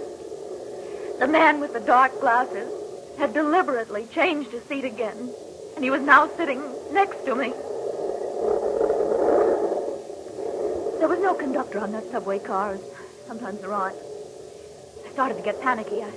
the 1.19 1.29
man 1.29 1.61
with 1.61 1.73
the 1.73 1.81
dark 1.81 2.19
glasses 2.21 2.71
had 3.17 3.33
deliberately 3.33 4.07
changed 4.07 4.51
his 4.51 4.63
seat 4.65 4.85
again, 4.85 5.33
and 5.77 5.85
he 5.85 5.91
was 5.91 6.03
now 6.03 6.31
sitting 6.37 6.77
next 6.91 7.25
to 7.25 7.35
me. 7.35 7.55
There 10.99 11.09
was 11.09 11.21
no 11.21 11.35
conductor 11.35 11.79
on 11.79 11.93
that 11.93 12.11
subway 12.11 12.39
car, 12.39 12.75
as 12.75 12.81
sometimes 13.27 13.61
there 13.61 13.73
aren't. 13.73 13.97
I 15.07 15.11
started 15.13 15.37
to 15.37 15.43
get 15.43 15.61
panicky. 15.61 16.03
I, 16.03 16.11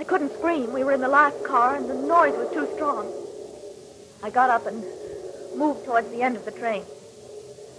I 0.00 0.04
couldn't 0.04 0.32
scream. 0.32 0.72
We 0.72 0.84
were 0.84 0.92
in 0.92 1.00
the 1.00 1.08
last 1.08 1.42
car, 1.44 1.76
and 1.76 1.88
the 1.88 1.94
noise 1.94 2.34
was 2.36 2.52
too 2.52 2.68
strong. 2.74 3.12
I 4.22 4.30
got 4.30 4.50
up 4.50 4.66
and 4.66 4.84
moved 5.56 5.84
towards 5.84 6.10
the 6.10 6.22
end 6.22 6.36
of 6.36 6.44
the 6.44 6.52
train. 6.52 6.84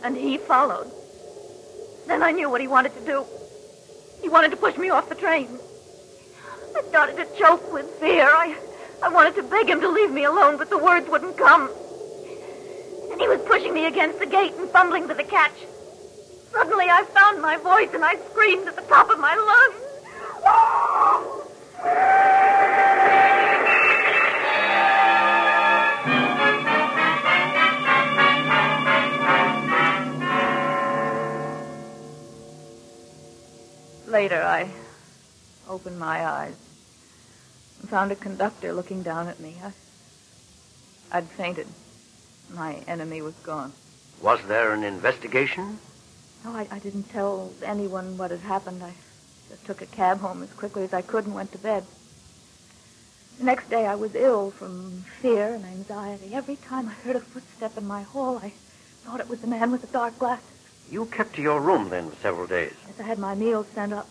And 0.04 0.16
he 0.16 0.38
followed. 0.38 0.92
Then 2.08 2.24
I 2.24 2.32
knew 2.32 2.50
what 2.50 2.62
he 2.62 2.68
wanted 2.68 2.94
to 2.96 3.06
do. 3.06 3.26
He 4.22 4.30
wanted 4.30 4.52
to 4.52 4.58
push 4.58 4.78
me 4.78 4.90
off 4.90 5.10
the 5.10 5.16
train. 5.16 5.48
I 6.76 6.82
started 6.84 7.18
to 7.18 7.28
choke 7.38 7.72
with 7.74 7.86
fear. 8.00 8.26
I, 8.26 8.56
I 9.04 9.10
wanted 9.10 9.36
to 9.36 9.44
beg 9.44 9.70
him 9.70 9.82
to 9.82 9.90
leave 9.90 10.12
me 10.12 10.24
alone, 10.26 10.58
but 10.58 10.70
the 10.70 10.78
words 10.78 11.10
wouldn't 11.10 11.38
come. 11.38 11.70
And 13.12 13.20
he 13.20 13.28
was 13.28 13.42
pushing 13.46 13.74
me 13.74 13.86
against 13.86 14.20
the 14.20 14.26
gate 14.26 14.54
and 14.58 14.70
fumbling 14.70 15.08
for 15.08 15.14
the 15.14 15.24
catch. 15.24 15.56
Suddenly 16.52 16.90
I 16.90 17.04
found 17.06 17.42
my 17.42 17.58
voice 17.58 17.90
and 17.94 18.04
I 18.04 18.16
screamed 18.32 18.68
at 18.68 18.76
the 18.76 18.82
top 18.84 19.10
of 19.10 19.20
my 19.20 19.36
lungs. 19.36 19.86
Later, 34.08 34.42
I 34.42 34.70
opened 35.70 36.00
my 36.00 36.26
eyes 36.26 36.56
and 37.80 37.90
found 37.90 38.12
a 38.12 38.16
conductor 38.16 38.74
looking 38.74 39.04
down 39.04 39.28
at 39.28 39.40
me. 39.40 39.56
I, 39.64 39.72
I'd 41.18 41.28
fainted. 41.30 41.68
My 42.54 42.76
enemy 42.88 43.22
was 43.22 43.36
gone. 43.36 43.72
Was 44.22 44.42
there 44.48 44.74
an 44.74 44.84
investigation? 44.84 45.78
No, 46.44 46.56
I, 46.56 46.68
I 46.72 46.80
didn't 46.80 47.04
tell 47.04 47.52
anyone 47.64 48.18
what 48.18 48.32
had 48.32 48.40
happened. 48.42 48.84
I 48.84 48.94
just 49.50 49.66
took 49.66 49.82
a 49.82 49.86
cab 49.86 50.20
home 50.20 50.42
as 50.44 50.52
quickly 50.54 50.84
as 50.84 50.94
I 50.94 51.02
could 51.02 51.26
and 51.26 51.36
went 51.36 51.52
to 51.52 51.58
bed. 51.58 51.86
The 53.38 53.44
next 53.46 53.70
day 53.70 53.86
I 53.86 53.96
was 53.96 54.16
ill 54.16 54.52
from 54.52 55.06
fear 55.22 55.54
and 55.54 55.66
anxiety. 55.66 56.34
Every 56.34 56.56
time 56.58 56.88
I 56.90 56.94
heard 56.94 57.16
a 57.16 57.22
footstep 57.22 57.78
in 57.78 57.88
my 57.88 58.04
hall, 58.04 58.38
I 58.38 58.52
thought 59.04 59.20
it 59.20 59.30
was 59.30 59.40
the 59.40 59.48
man 59.48 59.72
with 59.72 59.82
the 59.82 59.88
dark 59.88 60.20
glasses. 60.20 60.46
You 60.90 61.06
kept 61.06 61.36
to 61.36 61.42
your 61.42 61.62
room 61.62 61.90
then 61.90 62.10
for 62.10 62.16
several 62.18 62.48
days. 62.48 62.74
Yes, 62.88 63.00
I 63.00 63.04
had 63.04 63.20
my 63.20 63.36
meals 63.36 63.68
sent 63.76 63.94
up. 63.94 64.08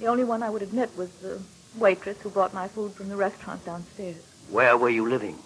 The 0.00 0.06
only 0.06 0.24
one 0.24 0.42
I 0.42 0.50
would 0.50 0.62
admit 0.62 0.96
was 0.96 1.10
the 1.22 1.40
waitress 1.76 2.18
who 2.22 2.30
brought 2.30 2.54
my 2.54 2.68
food 2.68 2.94
from 2.94 3.08
the 3.08 3.16
restaurant 3.16 3.64
downstairs. 3.64 4.16
Where 4.50 4.76
were 4.76 4.88
you 4.88 5.08
living? 5.08 5.38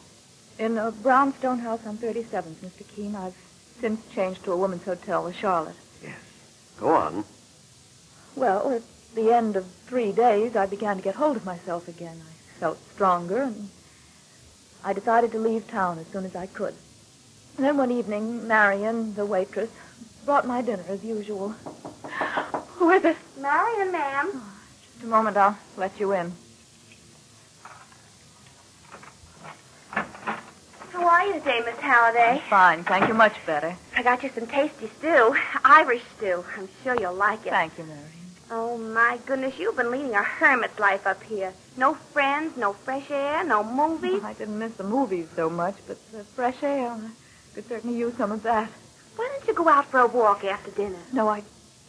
In 0.59 0.79
a 0.79 0.93
brownstone 0.93 1.59
house 1.59 1.85
on 1.87 1.99
37th, 1.99 2.55
Mr. 2.65 2.87
Keen. 2.95 3.17
I've 3.17 3.35
since 3.81 4.01
changed 4.15 4.45
to 4.45 4.53
a 4.53 4.57
woman's 4.57 4.85
hotel, 4.85 5.25
the 5.25 5.33
Charlotte. 5.33 5.75
Yes. 6.83 6.91
Go 6.91 6.95
on. 6.97 7.25
Well, 8.35 8.73
at 8.73 8.83
the 9.15 9.33
end 9.33 9.57
of 9.57 9.67
three 9.87 10.13
days, 10.13 10.57
I 10.57 10.67
began 10.67 10.97
to 10.97 11.03
get 11.03 11.15
hold 11.15 11.37
of 11.37 11.45
myself 11.45 11.87
again. 11.89 12.21
I 12.21 12.59
felt 12.59 12.79
stronger, 12.95 13.43
and 13.43 13.71
I 14.83 14.93
decided 14.93 15.33
to 15.33 15.39
leave 15.39 15.69
town 15.69 15.99
as 15.99 16.07
soon 16.09 16.25
as 16.25 16.35
I 16.35 16.47
could. 16.47 16.75
And 17.57 17.67
then 17.67 17.77
one 17.77 17.93
evening, 17.93 18.49
Marion, 18.49 19.15
the 19.15 19.27
waitress, 19.27 19.71
brought 20.25 20.47
my 20.47 20.63
dinner 20.63 20.85
as 20.89 21.05
usual. 21.05 21.51
Who 22.79 22.91
is 22.91 23.05
it? 23.05 23.17
Marion, 23.39 23.93
ma'am. 23.93 24.31
Oh, 24.35 24.53
just 24.93 25.05
a 25.05 25.07
moment, 25.07 25.37
I'll 25.37 25.59
let 25.77 26.01
you 26.01 26.13
in. 26.13 26.33
How 30.91 31.07
are 31.09 31.27
you 31.27 31.35
today, 31.35 31.61
Miss 31.65 31.77
Halliday? 31.77 32.43
Fine, 32.49 32.85
thank 32.85 33.09
you 33.09 33.15
much 33.15 33.35
better. 33.47 33.77
I 33.95 34.03
got 34.03 34.23
you 34.23 34.31
some 34.35 34.47
tasty 34.47 34.89
stew. 34.99 35.37
Irish 35.65 36.03
stew. 36.17 36.45
I'm 36.57 36.69
sure 36.83 36.97
you'll 36.99 37.15
like 37.15 37.47
it. 37.47 37.51
Thank 37.51 37.77
you, 37.79 37.85
Marion. 37.85 38.09
Oh, 38.51 38.77
my 38.77 39.19
goodness, 39.25 39.59
you've 39.59 39.77
been 39.77 39.91
leading 39.91 40.15
a 40.15 40.23
hermit's 40.23 40.79
life 40.79 41.07
up 41.07 41.23
here. 41.23 41.55
No 41.77 41.95
friends, 41.95 42.57
no 42.57 42.75
fresh 42.75 43.11
air, 43.11 43.45
no 43.45 43.65
movies. 43.65 44.23
I 44.23 44.35
didn't 44.35 44.59
miss 44.59 44.75
the 44.75 44.85
movies 44.85 45.27
so 45.35 45.49
much, 45.49 45.75
but 45.87 45.97
the 46.13 46.25
fresh 46.25 46.63
air, 46.63 46.91
I 46.91 47.55
could 47.55 47.67
certainly 47.69 47.97
use 47.97 48.15
some 48.17 48.31
of 48.31 48.43
that. 48.43 48.69
Why 49.17 49.29
don't 49.33 49.47
you 49.49 49.55
go 49.55 49.69
out 49.69 49.87
for 49.87 50.01
a 50.01 50.07
walk 50.07 50.45
after 50.45 50.71
dinner? 50.71 50.99
No, 51.13 51.29
I, 51.29 51.43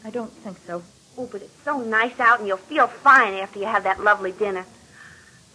I 0.05 0.09
don't 0.09 0.31
think 0.31 0.57
so. 0.65 0.83
Oh, 1.17 1.27
but 1.29 1.41
it's 1.41 1.63
so 1.63 1.79
nice 1.79 2.17
out, 2.19 2.39
and 2.39 2.47
you'll 2.47 2.57
feel 2.57 2.87
fine 2.87 3.33
after 3.33 3.59
you 3.59 3.65
have 3.65 3.83
that 3.83 4.01
lovely 4.01 4.31
dinner. 4.31 4.65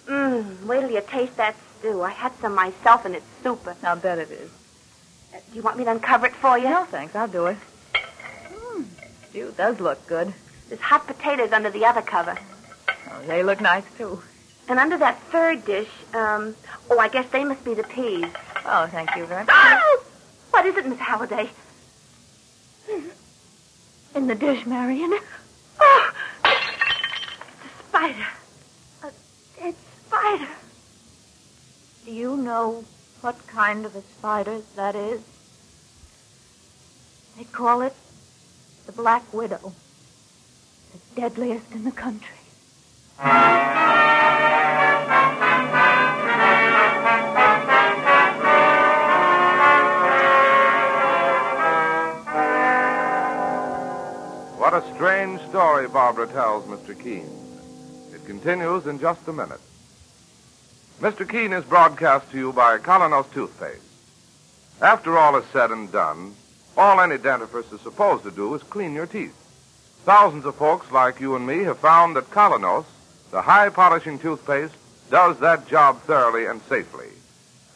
Mmm, 0.07 0.64
wait 0.67 0.81
till 0.81 0.90
you 0.90 1.02
taste 1.07 1.37
that 1.37 1.57
stew. 1.78 2.02
I 2.02 2.11
had 2.11 2.33
some 2.40 2.55
myself, 2.55 3.05
and 3.05 3.14
it's 3.14 3.26
super. 3.43 3.76
I'll 3.83 3.97
bet 3.97 4.19
it 4.19 4.31
is. 4.31 4.50
Do 5.50 5.57
you 5.57 5.62
want 5.62 5.78
me 5.78 5.85
to 5.85 5.90
uncover 5.90 6.26
it 6.26 6.35
for 6.35 6.59
you? 6.59 6.64
No, 6.64 6.85
thanks. 6.85 7.14
I'll 7.14 7.28
do 7.28 7.47
it. 7.47 7.57
Mm, 7.95 8.85
stew 9.28 9.54
does 9.57 9.80
look 9.80 10.07
good. 10.07 10.33
There's 10.68 10.80
hot 10.80 11.07
potatoes 11.07 11.52
under 11.52 11.71
the 11.71 11.85
other 11.85 12.02
cover. 12.02 12.37
Oh, 13.11 13.23
they 13.26 13.42
look 13.42 13.61
nice, 13.61 13.85
too. 13.97 14.23
And 14.68 14.78
under 14.78 14.99
that 14.99 15.21
third 15.30 15.64
dish, 15.64 15.88
um, 16.12 16.54
oh, 16.90 16.99
I 16.99 17.09
guess 17.09 17.28
they 17.30 17.45
must 17.45 17.64
be 17.64 17.75
the 17.75 17.85
peas. 17.85 18.26
Oh, 18.66 18.87
thank 18.90 19.16
you 19.16 19.25
very 19.25 19.45
much. 19.45 19.54
Oh! 19.57 20.04
What 20.50 20.66
is 20.66 20.76
it, 20.76 20.87
Miss 20.87 20.99
Halliday? 20.99 21.49
In 24.14 24.26
the 24.26 24.35
dish, 24.35 24.66
Marion. 24.66 25.18
Oh! 25.80 26.12
It's 26.45 26.54
a 27.64 27.88
spider. 27.88 28.26
A 29.04 29.11
dead 29.59 29.75
spider. 30.07 30.49
Do 32.04 32.12
you 32.12 32.37
know 32.37 32.85
what 33.21 33.47
kind 33.47 33.85
of 33.85 33.97
a 33.97 34.03
spider 34.03 34.61
that 34.77 34.95
is? 34.95 35.21
They 37.37 37.45
call 37.45 37.83
it 37.83 37.95
the 38.87 38.93
Black 38.93 39.33
Widow. 39.33 39.73
The 40.93 41.21
deadliest 41.21 41.73
in 41.73 41.85
the 41.85 41.91
country. 41.91 42.37
What 54.59 54.75
a 54.75 54.95
strange 54.95 55.41
story 55.49 55.89
Barbara 55.89 56.29
tells 56.29 56.65
Mr. 56.67 56.99
Keen. 56.99 57.29
It 58.15 58.25
continues 58.27 58.87
in 58.87 59.01
just 59.01 59.27
a 59.27 59.33
minute. 59.33 59.61
Mr. 61.00 61.28
Keen 61.28 61.52
is 61.52 61.62
broadcast 61.64 62.28
to 62.33 62.37
you 62.37 62.52
by 62.52 62.76
Kolynos 62.76 63.33
Toothpaste. 63.33 63.81
After 64.83 65.17
all 65.17 65.37
is 65.37 65.45
said 65.52 65.71
and 65.71 65.93
done, 65.93 66.35
all 66.76 67.00
any 67.00 67.17
dentifrice 67.17 67.73
is 67.73 67.81
supposed 67.83 68.25
to 68.25 68.33
do 68.33 68.52
is 68.57 68.64
clean 68.64 68.95
your 68.95 69.07
teeth. 69.07 69.37
Thousands 70.05 70.45
of 70.45 70.57
folks 70.57 70.90
like 70.90 71.21
you 71.21 71.37
and 71.37 71.47
me 71.47 71.62
have 71.62 71.78
found 71.78 72.17
that 72.17 72.33
Kolynos, 72.33 72.85
the 73.31 73.40
high 73.40 73.69
polishing 73.69 74.19
toothpaste, 74.19 74.75
does 75.09 75.38
that 75.38 75.69
job 75.69 76.00
thoroughly 76.02 76.47
and 76.47 76.61
safely. 76.62 77.11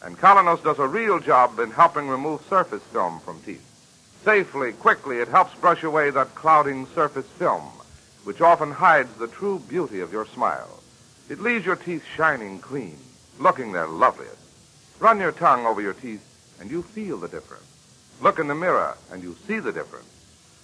And 0.01 0.17
Kolynos 0.17 0.61
does 0.61 0.79
a 0.79 0.87
real 0.87 1.21
job 1.21 1.59
in 1.59 1.71
helping 1.71 2.09
remove 2.09 2.41
surface 2.49 2.83
film 2.91 3.21
from 3.21 3.41
teeth. 3.43 3.65
Safely, 4.25 4.73
quickly, 4.73 5.19
it 5.19 5.29
helps 5.29 5.55
brush 5.55 5.83
away 5.83 6.09
that 6.09 6.35
clouding 6.35 6.87
surface 6.87 7.27
film, 7.39 7.63
which 8.25 8.41
often 8.41 8.71
hides 8.73 9.13
the 9.15 9.29
true 9.29 9.59
beauty 9.69 10.01
of 10.01 10.11
your 10.11 10.25
smile. 10.25 10.81
It 11.29 11.39
leaves 11.39 11.65
your 11.65 11.77
teeth 11.77 12.03
shining 12.17 12.59
clean, 12.59 12.97
looking 13.39 13.71
their 13.71 13.87
loveliest. 13.87 14.37
Run 14.99 15.19
your 15.19 15.31
tongue 15.31 15.65
over 15.65 15.81
your 15.81 15.93
teeth, 15.93 16.23
and 16.59 16.69
you 16.69 16.81
feel 16.81 17.17
the 17.17 17.27
difference. 17.27 17.65
Look 18.21 18.39
in 18.39 18.47
the 18.47 18.55
mirror, 18.55 18.95
and 19.11 19.21
you 19.21 19.35
see 19.47 19.59
the 19.59 19.71
difference. 19.71 20.07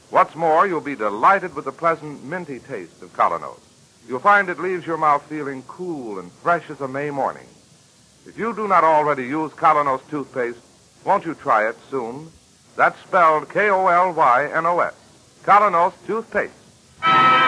What's 0.10 0.36
more, 0.36 0.66
you'll 0.66 0.82
be 0.82 0.96
delighted 0.96 1.56
with 1.56 1.66
the 1.66 1.72
pleasant, 1.72 2.24
minty 2.24 2.60
taste 2.60 3.02
of 3.02 3.14
Kolynos. 3.14 3.60
You'll 4.08 4.20
find 4.20 4.50
it 4.50 4.60
leaves 4.60 4.88
your 4.88 4.98
mouth 4.98 5.24
feeling 5.24 5.64
cool 5.68 6.20
and 6.20 6.32
fresh 6.32 6.70
as 6.70 6.82
a 6.82 6.88
May 6.88 7.12
morning. 7.12 7.48
If 8.26 8.38
you 8.38 8.56
do 8.56 8.68
not 8.68 8.84
already 8.84 9.26
use 9.26 9.52
Kolynos 9.52 10.02
toothpaste, 10.10 10.60
won't 11.06 11.26
you 11.26 11.36
try 11.36 11.70
it 11.70 11.78
soon? 11.90 12.32
That's 12.76 13.00
spelled 13.02 13.50
K-O-L-Y-N-O-S. 13.50 14.94
Kolynos 15.44 15.94
toothpaste. 16.08 17.38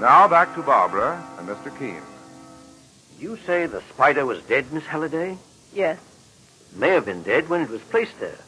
Now 0.00 0.28
back 0.28 0.54
to 0.54 0.62
Barbara 0.62 1.20
and 1.38 1.48
Mr. 1.48 1.76
Keen. 1.76 2.00
You 3.18 3.36
say 3.44 3.66
the 3.66 3.82
spider 3.92 4.24
was 4.24 4.40
dead, 4.42 4.72
Miss 4.72 4.84
Halliday? 4.84 5.36
Yes. 5.74 5.98
It 6.70 6.78
may 6.78 6.90
have 6.90 7.04
been 7.04 7.24
dead 7.24 7.48
when 7.48 7.62
it 7.62 7.68
was 7.68 7.80
placed 7.82 8.20
there. 8.20 8.38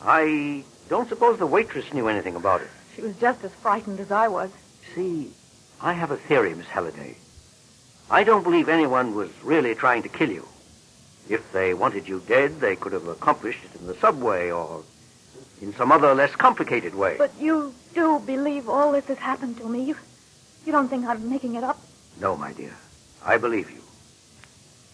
I 0.00 0.62
don't 0.88 1.08
suppose 1.08 1.38
the 1.38 1.46
waitress 1.46 1.92
knew 1.92 2.06
anything 2.06 2.36
about 2.36 2.60
it. 2.60 2.68
She 2.94 3.02
was 3.02 3.16
just 3.16 3.42
as 3.42 3.52
frightened 3.54 3.98
as 3.98 4.12
I 4.12 4.28
was. 4.28 4.50
See, 4.94 5.32
I 5.80 5.92
have 5.92 6.12
a 6.12 6.16
theory, 6.16 6.54
Miss 6.54 6.66
Halliday. 6.66 7.16
I 8.08 8.22
don't 8.22 8.44
believe 8.44 8.68
anyone 8.68 9.16
was 9.16 9.30
really 9.42 9.74
trying 9.74 10.04
to 10.04 10.08
kill 10.08 10.30
you. 10.30 10.46
If 11.28 11.52
they 11.52 11.74
wanted 11.74 12.06
you 12.06 12.22
dead, 12.28 12.60
they 12.60 12.76
could 12.76 12.92
have 12.92 13.08
accomplished 13.08 13.64
it 13.64 13.80
in 13.80 13.88
the 13.88 13.94
subway 13.96 14.50
or 14.50 14.84
in 15.60 15.74
some 15.74 15.90
other 15.90 16.14
less 16.14 16.34
complicated 16.36 16.94
way. 16.94 17.16
But 17.18 17.32
you 17.40 17.74
do 17.94 18.20
believe 18.20 18.68
all 18.68 18.92
this 18.92 19.06
has 19.06 19.18
happened 19.18 19.58
to 19.58 19.68
me. 19.68 19.84
You, 19.84 19.96
you 20.70 20.76
don't 20.76 20.88
think 20.88 21.04
I'm 21.04 21.28
making 21.28 21.56
it 21.56 21.64
up? 21.64 21.80
No, 22.20 22.36
my 22.36 22.52
dear. 22.52 22.72
I 23.24 23.38
believe 23.38 23.72
you. 23.72 23.82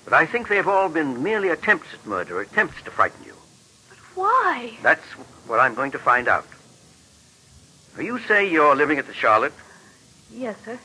But 0.04 0.14
I 0.14 0.24
think 0.24 0.48
they've 0.48 0.66
all 0.66 0.88
been 0.88 1.22
merely 1.22 1.50
attempts 1.50 1.88
at 1.92 2.06
murder, 2.06 2.40
attempts 2.40 2.80
to 2.84 2.90
frighten 2.90 3.22
you. 3.26 3.34
But 3.90 3.98
why? 4.14 4.72
That's 4.82 5.04
what 5.46 5.60
I'm 5.60 5.74
going 5.74 5.90
to 5.90 5.98
find 5.98 6.28
out. 6.28 6.46
Now, 7.94 8.04
You 8.04 8.18
say 8.20 8.50
you're 8.50 8.74
living 8.74 8.96
at 8.96 9.06
the 9.06 9.12
Charlotte. 9.12 9.52
Yes, 10.32 10.56
sir. 10.64 10.78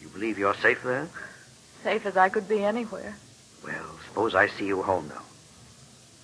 You 0.00 0.08
believe 0.08 0.38
you're 0.38 0.54
safe 0.54 0.82
there? 0.82 1.08
Safe 1.82 2.06
as 2.06 2.16
I 2.16 2.30
could 2.30 2.48
be 2.48 2.64
anywhere. 2.64 3.14
Well, 3.62 3.98
suppose 4.06 4.34
I 4.34 4.48
see 4.48 4.66
you 4.66 4.80
home 4.82 5.08
now. 5.08 5.24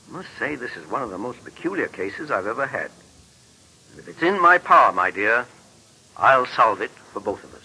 I 0.09 0.13
must 0.17 0.29
say 0.39 0.55
this 0.55 0.77
is 0.77 0.91
one 0.91 1.03
of 1.03 1.11
the 1.11 1.19
most 1.19 1.45
peculiar 1.45 1.89
cases 1.89 2.31
I've 2.31 2.47
ever 2.47 2.67
had. 2.67 2.91
And 3.91 3.99
if 3.99 4.09
it's 4.09 4.23
in 4.23 4.41
my 4.41 4.57
power, 4.57 4.93
my 4.93 5.11
dear, 5.11 5.45
I'll 6.17 6.47
solve 6.47 6.81
it 6.81 6.91
for 7.13 7.21
both 7.21 7.45
of 7.45 7.53
us. 7.55 7.64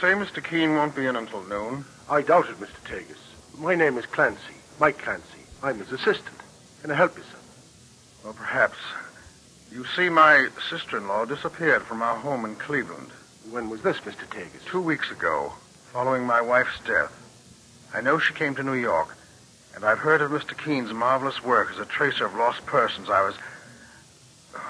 Say 0.00 0.12
Mr. 0.12 0.42
Keen 0.44 0.74
won't 0.74 0.94
be 0.94 1.06
in 1.06 1.16
until 1.16 1.42
noon? 1.42 1.84
I 2.08 2.22
doubt 2.22 2.48
it, 2.48 2.60
Mr. 2.60 2.78
Tagus. 2.84 3.18
My 3.58 3.74
name 3.74 3.98
is 3.98 4.06
Clancy, 4.06 4.54
Mike 4.78 4.98
Clancy. 4.98 5.24
I'm 5.60 5.80
his 5.80 5.90
assistant. 5.90 6.36
Can 6.82 6.92
I 6.92 6.94
help 6.94 7.16
you, 7.16 7.24
sir? 7.24 7.38
Well, 8.22 8.32
perhaps. 8.32 8.76
You 9.72 9.84
see, 9.96 10.08
my 10.08 10.50
sister-in-law 10.70 11.24
disappeared 11.24 11.82
from 11.82 12.00
our 12.02 12.16
home 12.16 12.44
in 12.44 12.54
Cleveland 12.54 13.10
When 13.50 13.70
was 13.70 13.82
this, 13.82 13.96
Mr. 13.98 14.24
Tagus? 14.30 14.64
two 14.66 14.80
weeks 14.80 15.10
ago, 15.10 15.52
following 15.92 16.22
my 16.24 16.40
wife's 16.42 16.78
death. 16.86 17.12
I 17.92 18.00
know 18.00 18.20
she 18.20 18.34
came 18.34 18.54
to 18.54 18.62
New 18.62 18.74
York, 18.74 19.16
and 19.74 19.84
I've 19.84 19.98
heard 19.98 20.20
of 20.20 20.30
Mr. 20.30 20.56
Keen's 20.56 20.92
marvelous 20.92 21.42
work 21.42 21.72
as 21.72 21.80
a 21.80 21.84
tracer 21.84 22.24
of 22.24 22.34
lost 22.36 22.64
persons. 22.66 23.10
I 23.10 23.22
was... 23.22 23.34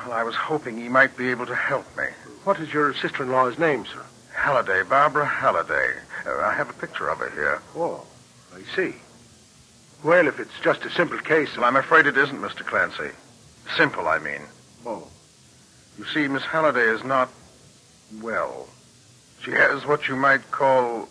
Well, 0.06 0.12
I 0.12 0.22
was 0.22 0.34
hoping 0.36 0.78
he 0.78 0.88
might 0.88 1.18
be 1.18 1.28
able 1.28 1.44
to 1.46 1.54
help 1.54 1.84
me. 1.98 2.04
What 2.44 2.60
is 2.60 2.72
your 2.72 2.94
sister-in-law's 2.94 3.58
name, 3.58 3.84
sir? 3.84 4.02
Halliday, 4.48 4.82
Barbara 4.82 5.26
Halliday. 5.26 5.92
Uh, 6.26 6.38
I 6.38 6.54
have 6.54 6.70
a 6.70 6.72
picture 6.72 7.10
of 7.10 7.18
her 7.18 7.28
here. 7.28 7.60
Oh, 7.76 8.02
I 8.56 8.62
see. 8.74 8.94
Well, 10.02 10.26
if 10.26 10.40
it's 10.40 10.58
just 10.62 10.86
a 10.86 10.90
simple 10.90 11.18
case 11.18 11.54
Well, 11.54 11.66
I'm 11.66 11.76
afraid 11.76 12.06
it 12.06 12.16
isn't, 12.16 12.40
Mr. 12.40 12.64
Clancy. 12.64 13.10
Simple, 13.76 14.08
I 14.08 14.18
mean. 14.18 14.40
Oh, 14.86 15.06
You 15.98 16.06
see, 16.06 16.28
Miss 16.28 16.44
Halliday 16.44 16.80
is 16.88 17.04
not 17.04 17.28
well. 18.22 18.66
She 19.44 19.50
has 19.50 19.84
what 19.84 20.08
you 20.08 20.16
might 20.16 20.50
call 20.50 21.10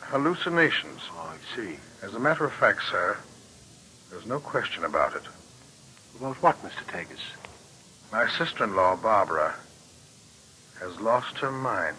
hallucinations. 0.00 1.02
oh, 1.12 1.32
I 1.32 1.56
see. 1.56 1.76
As 2.02 2.14
a 2.14 2.18
matter 2.18 2.44
of 2.44 2.52
fact, 2.52 2.80
sir, 2.90 3.16
there's 4.10 4.26
no 4.26 4.40
question 4.40 4.84
about 4.84 5.14
it. 5.14 5.22
About 6.18 6.34
what, 6.42 6.60
Mr. 6.64 6.82
Tagus? 6.88 7.20
My 8.10 8.28
sister-in-law, 8.28 8.96
Barbara, 8.96 9.54
has 10.80 11.00
lost 11.00 11.38
her 11.38 11.52
mind. 11.52 11.96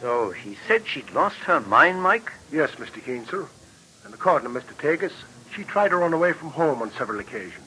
So 0.00 0.32
she 0.42 0.56
said 0.66 0.86
she'd 0.86 1.10
lost 1.10 1.36
her 1.40 1.60
mind, 1.60 2.02
Mike? 2.02 2.32
Yes, 2.50 2.70
Mr. 2.72 3.04
Keen, 3.04 3.26
sir. 3.26 3.46
And 4.04 4.14
according 4.14 4.52
to 4.52 4.60
Mr. 4.60 4.74
Tagus, 4.74 5.12
she 5.54 5.64
tried 5.64 5.88
to 5.88 5.96
run 5.96 6.12
away 6.12 6.32
from 6.32 6.50
home 6.50 6.80
on 6.82 6.90
several 6.92 7.20
occasions. 7.20 7.66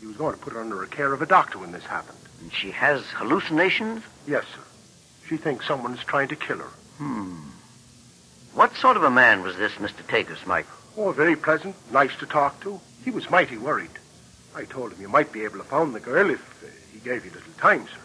He 0.00 0.06
was 0.06 0.16
going 0.16 0.34
to 0.34 0.40
put 0.40 0.52
her 0.52 0.60
under 0.60 0.78
the 0.78 0.86
care 0.86 1.12
of 1.12 1.22
a 1.22 1.26
doctor 1.26 1.58
when 1.58 1.72
this 1.72 1.84
happened. 1.84 2.18
And 2.40 2.52
she 2.52 2.70
has 2.70 3.02
hallucinations? 3.10 4.02
Yes, 4.26 4.44
sir. 4.54 4.62
She 5.28 5.36
thinks 5.36 5.66
someone's 5.66 6.02
trying 6.04 6.28
to 6.28 6.36
kill 6.36 6.58
her. 6.58 6.70
Hmm. 6.98 7.36
What 8.54 8.76
sort 8.76 8.96
of 8.96 9.04
a 9.04 9.10
man 9.10 9.42
was 9.42 9.56
this 9.56 9.72
Mr. 9.74 10.02
Tagus, 10.06 10.44
Mike? 10.46 10.66
Oh, 10.96 11.12
very 11.12 11.36
pleasant, 11.36 11.76
nice 11.92 12.14
to 12.16 12.26
talk 12.26 12.60
to. 12.62 12.80
He 13.04 13.10
was 13.10 13.30
mighty 13.30 13.56
worried. 13.56 13.90
I 14.54 14.64
told 14.64 14.92
him 14.92 15.00
you 15.00 15.08
might 15.08 15.32
be 15.32 15.44
able 15.44 15.58
to 15.58 15.64
find 15.64 15.94
the 15.94 16.00
girl 16.00 16.30
if 16.30 16.40
uh, 16.62 16.66
he 16.92 16.98
gave 16.98 17.24
you 17.24 17.30
a 17.30 17.34
little 17.34 17.52
time, 17.58 17.86
sir. 17.86 18.00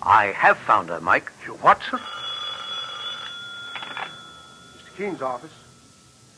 I 0.00 0.26
have 0.26 0.56
found 0.58 0.90
her, 0.90 1.00
Mike. 1.00 1.32
You 1.44 1.54
what, 1.54 1.82
sir? 1.90 1.98
Mr. 4.76 4.96
Keen's 4.96 5.20
office. 5.22 5.52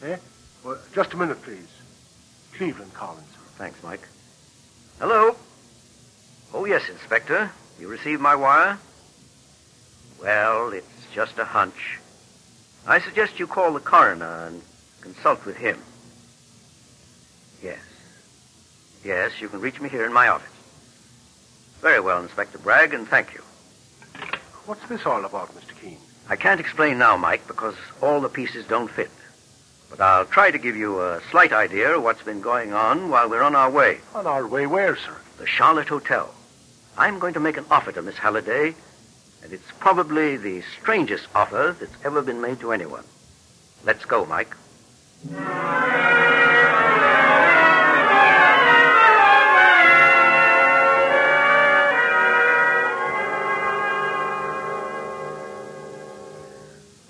Eh? 0.02 0.16
Well, 0.64 0.78
just 0.94 1.12
a 1.12 1.18
minute, 1.18 1.42
please. 1.42 1.68
Cleveland 2.54 2.94
calling, 2.94 3.24
sir. 3.34 3.40
Thanks, 3.58 3.82
Mike. 3.82 4.08
Hello? 4.98 5.36
Oh, 6.54 6.64
yes, 6.64 6.88
Inspector. 6.88 7.50
You 7.78 7.88
received 7.88 8.22
my 8.22 8.34
wire? 8.34 8.78
Well, 10.20 10.70
it's 10.70 11.06
just 11.14 11.38
a 11.38 11.44
hunch. 11.44 11.98
I 12.86 13.00
suggest 13.00 13.38
you 13.38 13.46
call 13.46 13.72
the 13.72 13.80
coroner 13.80 14.46
and 14.46 14.62
consult 15.00 15.44
with 15.44 15.56
him. 15.56 15.78
Yes. 17.62 17.78
Yes, 19.04 19.40
you 19.40 19.48
can 19.48 19.60
reach 19.60 19.80
me 19.80 19.88
here 19.88 20.04
in 20.04 20.12
my 20.12 20.28
office. 20.28 20.48
Very 21.80 22.00
well, 22.00 22.22
Inspector 22.22 22.58
Bragg, 22.58 22.92
and 22.92 23.08
thank 23.08 23.34
you. 23.34 23.42
What's 24.66 24.86
this 24.88 25.06
all 25.06 25.24
about, 25.24 25.54
Mr. 25.54 25.78
Keen? 25.80 25.98
I 26.28 26.36
can't 26.36 26.60
explain 26.60 26.98
now, 26.98 27.16
Mike, 27.16 27.46
because 27.46 27.74
all 28.02 28.20
the 28.20 28.28
pieces 28.28 28.66
don't 28.66 28.90
fit. 28.90 29.10
But 29.88 30.00
I'll 30.00 30.26
try 30.26 30.50
to 30.50 30.58
give 30.58 30.76
you 30.76 31.00
a 31.00 31.20
slight 31.30 31.52
idea 31.52 31.96
of 31.96 32.02
what's 32.02 32.22
been 32.22 32.40
going 32.40 32.72
on 32.72 33.08
while 33.10 33.28
we're 33.28 33.42
on 33.42 33.56
our 33.56 33.70
way. 33.70 33.98
On 34.14 34.26
our 34.26 34.46
way 34.46 34.66
where, 34.66 34.96
sir? 34.96 35.16
The 35.38 35.46
Charlotte 35.46 35.88
Hotel. 35.88 36.32
I'm 36.96 37.18
going 37.18 37.34
to 37.34 37.40
make 37.40 37.56
an 37.56 37.64
offer 37.70 37.90
to 37.92 38.02
Miss 38.02 38.16
Halliday, 38.16 38.74
and 39.42 39.52
it's 39.52 39.70
probably 39.78 40.36
the 40.36 40.62
strangest 40.80 41.26
offer 41.34 41.76
that's 41.78 41.96
ever 42.04 42.22
been 42.22 42.40
made 42.40 42.60
to 42.60 42.72
anyone. 42.72 43.04
Let's 43.84 44.04
go, 44.04 44.26
Mike. 44.26 44.54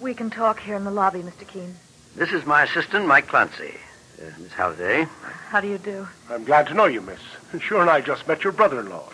We 0.01 0.15
can 0.15 0.31
talk 0.31 0.61
here 0.61 0.77
in 0.77 0.85
the 0.85 0.91
lobby, 0.91 1.21
Mr. 1.21 1.47
Keen. 1.47 1.75
This 2.17 2.33
is 2.33 2.45
my 2.47 2.65
assistant, 2.65 3.07
Mike 3.07 3.29
Clancy. 3.29 3.75
Uh, 4.21 4.25
Miss 4.39 4.53
Halliday. 4.53 5.07
How 5.49 5.61
do 5.61 5.69
you 5.69 5.79
do? 5.79 6.07
I'm 6.29 6.45
glad 6.45 6.67
to 6.69 6.75
know 6.75 6.87
you, 6.87 7.01
miss. 7.01 7.21
Sure, 7.61 7.81
and 7.81 7.91
I 7.91 8.01
just 8.01 8.27
met 8.29 8.45
your 8.45 8.53
brother-in-law. 8.53 9.09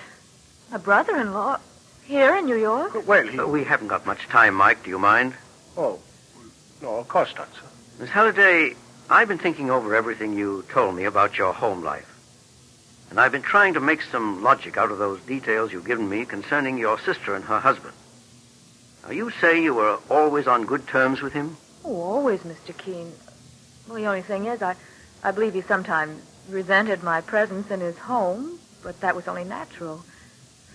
A 0.72 0.78
brother-in-law? 0.78 1.60
Here 2.06 2.36
in 2.36 2.46
New 2.46 2.56
York? 2.56 3.04
Well, 3.04 3.26
he... 3.26 3.36
Uh, 3.36 3.48
we 3.48 3.64
haven't 3.64 3.88
got 3.88 4.06
much 4.06 4.28
time, 4.28 4.54
Mike. 4.54 4.84
Do 4.84 4.90
you 4.90 4.98
mind? 4.98 5.34
Oh, 5.76 5.98
no, 6.80 6.98
of 6.98 7.08
course 7.08 7.34
not, 7.34 7.52
sir. 7.52 7.66
Miss 7.98 8.10
Halliday, 8.10 8.76
I've 9.10 9.26
been 9.26 9.38
thinking 9.38 9.72
over 9.72 9.92
everything 9.92 10.32
you 10.32 10.64
told 10.70 10.94
me 10.94 11.02
about 11.04 11.36
your 11.36 11.52
home 11.52 11.82
life. 11.82 12.08
And 13.10 13.18
I've 13.18 13.32
been 13.32 13.42
trying 13.42 13.74
to 13.74 13.80
make 13.80 14.02
some 14.02 14.44
logic 14.44 14.76
out 14.76 14.92
of 14.92 14.98
those 14.98 15.20
details 15.22 15.72
you've 15.72 15.84
given 15.84 16.08
me 16.08 16.24
concerning 16.24 16.78
your 16.78 16.96
sister 17.00 17.34
and 17.34 17.44
her 17.46 17.58
husband. 17.58 17.94
Now, 19.02 19.10
you 19.10 19.30
say 19.40 19.60
you 19.60 19.74
were 19.74 19.98
always 20.08 20.46
on 20.46 20.64
good 20.64 20.86
terms 20.86 21.20
with 21.20 21.32
him? 21.32 21.56
Oh, 21.84 22.02
always, 22.02 22.40
Mr. 22.40 22.76
Keen. 22.76 23.12
Well, 23.88 23.96
the 23.96 24.06
only 24.06 24.22
thing 24.22 24.46
is, 24.46 24.62
I, 24.62 24.76
I 25.24 25.32
believe 25.32 25.54
he 25.54 25.62
sometimes 25.62 26.22
resented 26.48 27.02
my 27.02 27.20
presence 27.20 27.68
in 27.72 27.80
his 27.80 27.98
home, 27.98 28.60
but 28.84 29.00
that 29.00 29.16
was 29.16 29.26
only 29.26 29.44
natural. 29.44 30.04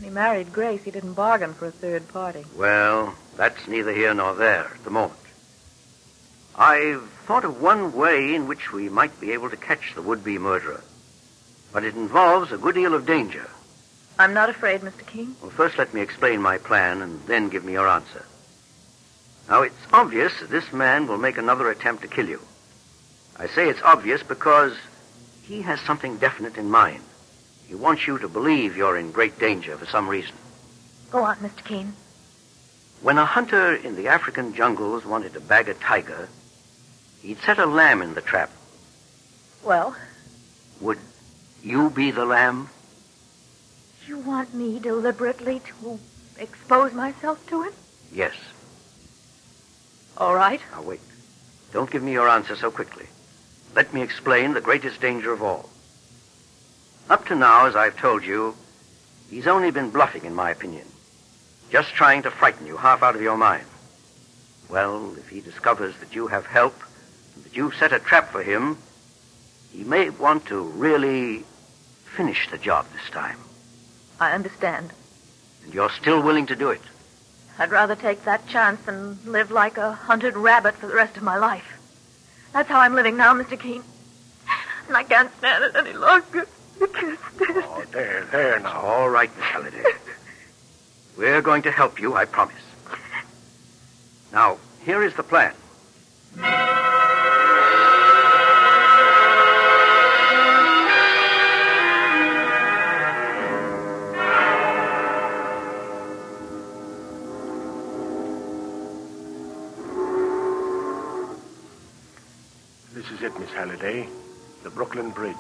When 0.02 0.10
he 0.10 0.16
married 0.16 0.52
Grace, 0.52 0.82
he 0.82 0.90
didn't 0.90 1.14
bargain 1.14 1.54
for 1.54 1.68
a 1.68 1.72
third 1.72 2.08
party. 2.08 2.44
Well, 2.58 3.14
that's 3.38 3.68
neither 3.68 3.94
here 3.94 4.16
nor 4.16 4.34
there 4.34 4.66
at 4.66 4.84
the 4.84 4.90
moment. 4.90 5.20
I've 6.56 7.08
thought 7.28 7.46
of 7.46 7.62
one 7.62 7.94
way 7.94 8.34
in 8.34 8.48
which 8.48 8.74
we 8.74 8.90
might 8.90 9.22
be 9.22 9.32
able 9.34 9.52
to 9.52 9.58
catch 9.58 9.94
the 9.94 10.02
would-be 10.02 10.40
murderer. 10.40 10.84
But 11.72 11.84
it 11.84 11.94
involves 11.94 12.52
a 12.52 12.58
good 12.58 12.74
deal 12.74 12.96
of 12.96 13.06
danger. 13.06 13.48
I'm 14.18 14.34
not 14.34 14.50
afraid, 14.50 14.82
Mr. 14.82 15.06
King. 15.06 15.36
Well, 15.40 15.52
first 15.52 15.78
let 15.78 15.94
me 15.94 16.02
explain 16.02 16.42
my 16.42 16.58
plan 16.58 17.04
and 17.04 17.24
then 17.28 17.50
give 17.50 17.64
me 17.64 17.74
your 17.74 17.88
answer. 17.88 18.26
Now, 19.48 19.62
it's 19.62 19.76
obvious 19.94 20.34
that 20.40 20.50
this 20.50 20.74
man 20.74 21.06
will 21.06 21.20
make 21.20 21.38
another 21.38 21.70
attempt 21.70 22.02
to 22.02 22.08
kill 22.08 22.28
you. 22.28 22.42
I 23.38 23.46
say 23.46 23.70
it's 23.70 23.84
obvious 23.84 24.24
because 24.24 24.76
he 25.44 25.62
has 25.62 25.80
something 25.82 26.18
definite 26.18 26.58
in 26.58 26.72
mind. 26.72 27.04
He 27.72 27.76
wants 27.78 28.06
you 28.06 28.18
to 28.20 28.28
believe 28.28 28.76
you're 28.76 28.98
in 28.98 29.14
great 29.14 29.40
danger 29.40 29.78
for 29.78 29.86
some 29.86 30.10
reason. 30.10 30.36
Go 31.10 31.24
on, 31.24 31.38
Mr. 31.38 31.64
Keen. 31.64 31.94
When 33.02 33.18
a 33.18 33.24
hunter 33.26 33.74
in 33.74 33.96
the 33.96 34.10
African 34.10 34.54
jungles 34.54 35.06
wanted 35.06 35.32
to 35.36 35.40
bag 35.40 35.70
a 35.70 35.74
tiger, 35.74 36.28
he'd 37.22 37.38
set 37.40 37.60
a 37.60 37.66
lamb 37.66 38.02
in 38.02 38.14
the 38.14 38.20
trap. 38.20 38.50
Well, 39.64 39.96
Would 40.82 41.00
you 41.64 41.90
be 41.90 42.12
the 42.12 42.26
lamb? 42.26 42.70
you 44.06 44.18
want 44.18 44.54
me 44.54 44.78
deliberately 44.80 45.62
to 45.82 45.98
expose 46.38 46.92
myself 46.92 47.40
to 47.48 47.64
him? 47.64 47.72
Yes. 48.12 48.34
All 50.18 50.36
right. 50.36 50.60
Now, 50.74 50.82
wait. 50.82 51.00
Don't 51.72 51.90
give 51.90 52.04
me 52.04 52.12
your 52.12 52.28
answer 52.28 52.58
so 52.58 52.70
quickly. 52.70 53.06
Let 53.78 53.94
me 53.94 54.02
explain 54.02 54.54
the 54.54 54.60
greatest 54.60 55.00
danger 55.00 55.32
of 55.32 55.42
all. 55.42 55.70
Up 57.12 57.26
to 57.26 57.36
now, 57.36 57.66
as 57.66 57.76
I've 57.76 57.98
told 57.98 58.24
you, 58.24 58.56
he's 59.30 59.46
only 59.46 59.70
been 59.70 59.90
bluffing, 59.90 60.24
in 60.24 60.34
my 60.34 60.50
opinion. 60.50 60.88
Just 61.70 61.90
trying 61.90 62.22
to 62.22 62.32
frighten 62.32 62.66
you 62.66 62.78
half 62.78 63.04
out 63.04 63.16
of 63.16 63.22
your 63.22 63.36
mind. 63.36 63.66
Well, 64.70 65.14
if 65.18 65.28
he 65.28 65.42
discovers 65.42 65.94
that 65.98 66.16
you 66.16 66.28
have 66.28 66.46
help, 66.46 66.74
and 67.36 67.44
that 67.44 67.54
you've 67.54 67.76
set 67.76 67.92
a 67.92 68.00
trap 68.00 68.32
for 68.32 68.42
him, 68.42 68.78
he 69.74 69.84
may 69.84 70.10
want 70.10 70.46
to 70.46 70.62
really 70.62 71.44
finish 72.16 72.50
the 72.50 72.58
job 72.58 72.86
this 72.94 73.10
time. 73.12 73.40
I 74.22 74.32
understand. 74.32 74.94
And 75.66 75.74
you're 75.74 75.90
still 75.90 76.22
willing 76.22 76.46
to 76.46 76.56
do 76.56 76.70
it. 76.70 76.82
I'd 77.60 77.72
rather 77.72 77.98
take 77.98 78.24
that 78.24 78.48
chance 78.48 78.80
than 78.86 79.20
live 79.26 79.52
like 79.52 79.78
a 79.78 79.92
hunted 79.92 80.38
rabbit 80.38 80.76
for 80.76 80.88
the 80.88 80.96
rest 80.96 81.18
of 81.18 81.24
my 81.24 81.36
life. 81.36 81.78
That's 82.54 82.70
how 82.70 82.80
I'm 82.80 82.96
living 82.96 83.18
now, 83.18 83.34
Mr. 83.34 83.60
Keen. 83.60 83.84
And 84.88 84.96
I 84.96 85.04
can't 85.04 85.38
stand 85.40 85.66
it 85.66 85.76
any 85.76 85.92
longer. 85.92 86.48
Oh, 86.84 87.84
there, 87.92 88.26
there 88.32 88.60
now. 88.60 88.82
All 88.82 89.10
right, 89.10 89.30
Miss 89.38 89.46
Halliday. 89.46 89.84
We're 91.16 91.42
going 91.42 91.62
to 91.64 91.72
help 91.72 92.00
you, 92.00 92.16
I 92.16 92.26
promise. 92.26 92.56
Now, 94.32 94.58
here 94.84 95.04
is 95.04 95.14
the 95.14 95.24
plan. 95.24 95.54
This 112.94 113.12
is 113.12 113.22
it, 113.22 113.40
Miss 113.40 113.52
Halliday. 113.52 114.08
The 114.64 114.70
Brooklyn 114.72 115.12
Bridge. 115.12 115.36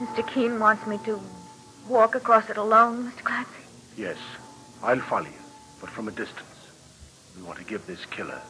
Mr. 0.00 0.26
Keen 0.32 0.60
wants 0.60 0.86
me 0.86 0.98
to 1.04 1.20
walk 1.88 2.14
across 2.14 2.48
it 2.48 2.56
alone, 2.56 3.10
Mr. 3.10 3.24
Clancy. 3.24 3.50
Yes, 3.96 4.16
I'll 4.82 5.00
follow 5.00 5.26
you, 5.26 5.42
but 5.80 5.90
from 5.90 6.06
a 6.06 6.12
distance. 6.12 6.42
We 7.36 7.42
want 7.42 7.58
to 7.58 7.64
give 7.64 7.84
this 7.86 8.04
killer 8.06 8.40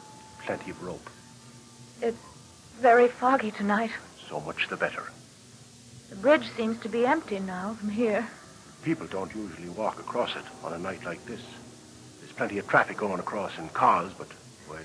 plenty 0.45 0.69
of 0.69 0.83
rope. 0.83 1.09
It's 2.01 2.17
very 2.79 3.07
foggy 3.07 3.49
tonight. 3.51 3.91
So 4.29 4.39
much 4.41 4.67
the 4.69 4.77
better. 4.77 5.03
The 6.11 6.15
bridge 6.17 6.47
seems 6.55 6.79
to 6.81 6.89
be 6.89 7.05
empty 7.05 7.39
now 7.39 7.73
from 7.73 7.89
here. 7.89 8.27
People 8.83 9.07
don't 9.07 9.33
usually 9.35 9.69
walk 9.69 9.99
across 9.99 10.35
it 10.35 10.45
on 10.63 10.73
a 10.73 10.79
night 10.79 11.03
like 11.03 11.25
this. 11.25 11.41
There's 12.19 12.31
plenty 12.31 12.59
of 12.59 12.67
traffic 12.67 12.97
going 12.97 13.19
across 13.19 13.57
in 13.57 13.69
cars, 13.69 14.11
but, 14.17 14.27
well, 14.69 14.79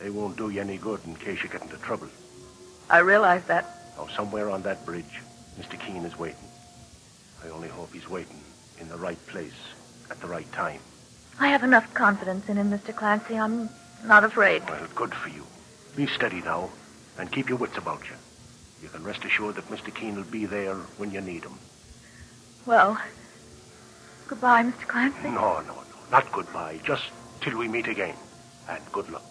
they 0.00 0.10
won't 0.10 0.36
do 0.36 0.50
you 0.50 0.60
any 0.60 0.78
good 0.78 1.00
in 1.04 1.16
case 1.16 1.42
you 1.42 1.48
get 1.48 1.62
into 1.62 1.76
trouble. 1.78 2.08
I 2.88 2.98
realize 2.98 3.44
that. 3.46 3.66
Now, 3.96 4.06
somewhere 4.08 4.50
on 4.50 4.62
that 4.62 4.84
bridge, 4.84 5.20
Mr. 5.58 5.78
Keen 5.78 6.04
is 6.04 6.18
waiting. 6.18 6.48
I 7.44 7.48
only 7.48 7.68
hope 7.68 7.92
he's 7.92 8.08
waiting 8.08 8.40
in 8.80 8.88
the 8.88 8.96
right 8.96 9.24
place 9.26 9.52
at 10.10 10.20
the 10.20 10.26
right 10.26 10.50
time. 10.52 10.80
I 11.38 11.48
have 11.48 11.62
enough 11.62 11.92
confidence 11.94 12.48
in 12.48 12.56
him, 12.56 12.70
Mr. 12.70 12.94
Clancy. 12.94 13.38
I'm 13.38 13.68
not 14.04 14.24
afraid. 14.24 14.62
Well, 14.68 14.86
good 14.94 15.14
for 15.14 15.28
you. 15.28 15.44
Be 15.96 16.06
steady 16.06 16.40
now, 16.40 16.70
and 17.18 17.30
keep 17.30 17.48
your 17.48 17.58
wits 17.58 17.76
about 17.76 18.02
you. 18.08 18.16
You 18.82 18.88
can 18.88 19.04
rest 19.04 19.24
assured 19.24 19.54
that 19.56 19.68
Mr. 19.68 19.94
Keen 19.94 20.16
will 20.16 20.24
be 20.24 20.46
there 20.46 20.74
when 20.98 21.10
you 21.10 21.20
need 21.20 21.44
him. 21.44 21.58
Well, 22.66 22.98
goodbye, 24.26 24.62
Mr. 24.62 24.86
Clancy. 24.86 25.30
No, 25.30 25.60
no, 25.60 25.74
no. 25.74 25.84
Not 26.10 26.30
goodbye. 26.32 26.80
Just 26.84 27.04
till 27.40 27.56
we 27.58 27.68
meet 27.68 27.88
again. 27.88 28.14
And 28.68 28.80
good 28.92 29.08
luck, 29.10 29.22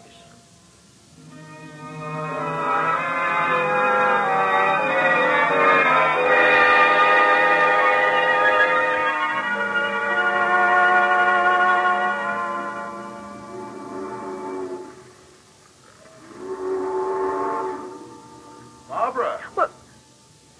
Barbara. 19.03 19.37
Well, 19.57 19.69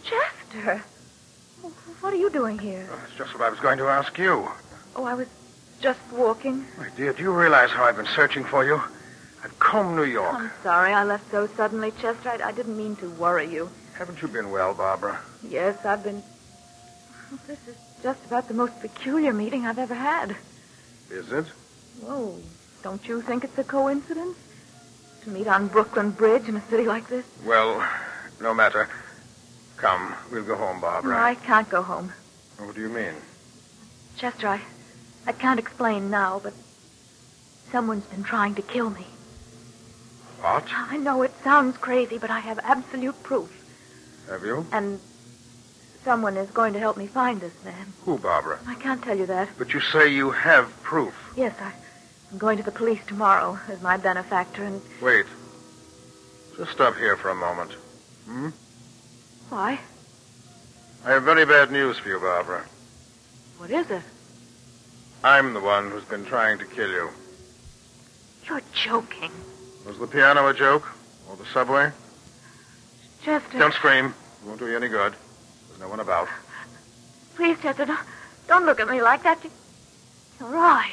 Chester, 0.03 0.83
what 2.01 2.11
are 2.11 2.17
you 2.17 2.29
doing 2.29 2.59
here? 2.59 2.85
That's 2.91 3.15
just 3.17 3.33
what 3.33 3.41
I 3.41 3.49
was 3.49 3.61
going 3.61 3.77
to 3.77 3.85
ask 3.87 4.17
you. 4.17 4.49
Oh, 4.97 5.05
I 5.05 5.13
was 5.13 5.29
just 5.79 6.01
walking. 6.11 6.65
My 6.77 6.89
dear, 6.97 7.13
do 7.13 7.23
you 7.23 7.31
realize 7.31 7.69
how 7.69 7.85
I've 7.85 7.95
been 7.95 8.05
searching 8.05 8.43
for 8.43 8.65
you? 8.65 8.81
I've 9.45 9.57
combed 9.59 9.95
New 9.95 10.03
York. 10.03 10.35
I'm 10.35 10.51
sorry 10.61 10.91
I 10.91 11.05
left 11.05 11.31
so 11.31 11.47
suddenly, 11.55 11.91
Chester. 12.01 12.31
I, 12.31 12.49
I 12.49 12.51
didn't 12.51 12.75
mean 12.75 12.97
to 12.97 13.09
worry 13.11 13.49
you. 13.49 13.69
Haven't 13.97 14.21
you 14.21 14.27
been 14.27 14.51
well, 14.51 14.73
Barbara? 14.73 15.21
Yes, 15.47 15.77
I've 15.85 16.03
been. 16.03 16.21
This 17.47 17.65
is 17.65 17.77
just 18.03 18.25
about 18.25 18.49
the 18.49 18.55
most 18.55 18.77
peculiar 18.81 19.31
meeting 19.31 19.65
I've 19.65 19.79
ever 19.79 19.95
had. 19.95 20.35
Is 21.09 21.31
it? 21.31 21.45
Oh, 22.05 22.35
don't 22.83 23.07
you 23.07 23.21
think 23.21 23.45
it's 23.45 23.57
a 23.57 23.63
coincidence? 23.63 24.37
To 25.23 25.29
meet 25.29 25.47
on 25.47 25.69
Brooklyn 25.69 26.11
Bridge 26.11 26.49
in 26.49 26.57
a 26.57 26.61
city 26.69 26.83
like 26.83 27.07
this? 27.07 27.23
Well, 27.45 27.81
no 28.43 28.53
matter. 28.53 28.89
Come, 29.77 30.13
we'll 30.31 30.43
go 30.43 30.55
home, 30.55 30.81
Barbara. 30.81 31.15
No, 31.15 31.21
I 31.23 31.33
can't 31.33 31.67
go 31.69 31.81
home. 31.81 32.13
What 32.59 32.75
do 32.75 32.81
you 32.81 32.89
mean? 32.89 33.13
Chester, 34.17 34.47
I, 34.47 34.61
I 35.25 35.31
can't 35.31 35.59
explain 35.59 36.11
now, 36.11 36.39
but 36.43 36.53
someone's 37.71 38.05
been 38.05 38.23
trying 38.23 38.53
to 38.55 38.61
kill 38.61 38.91
me. 38.91 39.07
What? 40.41 40.65
I 40.71 40.97
know 40.97 41.23
it 41.23 41.31
sounds 41.43 41.77
crazy, 41.77 42.17
but 42.17 42.29
I 42.29 42.39
have 42.39 42.59
absolute 42.59 43.21
proof. 43.23 43.49
Have 44.29 44.43
you? 44.43 44.67
And 44.71 44.99
someone 46.03 46.35
is 46.37 46.49
going 46.51 46.73
to 46.73 46.79
help 46.79 46.97
me 46.97 47.07
find 47.07 47.39
this 47.39 47.53
man. 47.63 47.93
Who, 48.03 48.17
Barbara? 48.17 48.59
I 48.67 48.75
can't 48.75 49.01
tell 49.01 49.17
you 49.17 49.25
that. 49.27 49.49
But 49.57 49.73
you 49.73 49.79
say 49.79 50.09
you 50.09 50.31
have 50.31 50.69
proof. 50.83 51.13
Yes, 51.37 51.55
I, 51.61 51.71
I'm 52.31 52.37
going 52.37 52.57
to 52.57 52.63
the 52.63 52.71
police 52.71 52.99
tomorrow 53.07 53.57
as 53.69 53.81
my 53.81 53.95
benefactor, 53.95 54.63
and 54.65 54.81
Wait. 55.01 55.25
Just 56.57 56.71
stop 56.71 56.95
here 56.97 57.15
for 57.15 57.29
a 57.29 57.35
moment. 57.35 57.71
Hmm? 58.25 58.49
why? 59.49 59.79
I 61.05 61.11
have 61.11 61.23
very 61.23 61.45
bad 61.45 61.71
news 61.71 61.97
for 61.99 62.09
you, 62.09 62.19
Barbara. 62.19 62.65
What 63.57 63.69
is 63.69 63.89
it? 63.91 64.01
I'm 65.23 65.53
the 65.53 65.59
one 65.59 65.91
who's 65.91 66.03
been 66.05 66.25
trying 66.25 66.57
to 66.59 66.65
kill 66.65 66.89
you. 66.89 67.09
You're 68.47 68.61
joking. 68.73 69.31
Was 69.85 69.97
the 69.99 70.07
piano 70.07 70.47
a 70.47 70.53
joke? 70.53 70.89
Or 71.29 71.35
the 71.35 71.45
subway? 71.45 71.91
Chester. 73.23 73.59
Don't 73.59 73.73
scream. 73.73 74.07
It 74.07 74.47
won't 74.47 74.59
do 74.59 74.67
you 74.67 74.75
any 74.75 74.89
good. 74.89 75.13
There's 75.67 75.79
no 75.79 75.87
one 75.87 75.99
about. 75.99 76.27
Please, 77.35 77.57
Chester, 77.61 77.85
don't, 77.85 77.99
don't 78.47 78.65
look 78.65 78.79
at 78.79 78.89
me 78.89 79.01
like 79.01 79.23
that. 79.23 79.39
Your 80.39 80.57
eyes. 80.57 80.91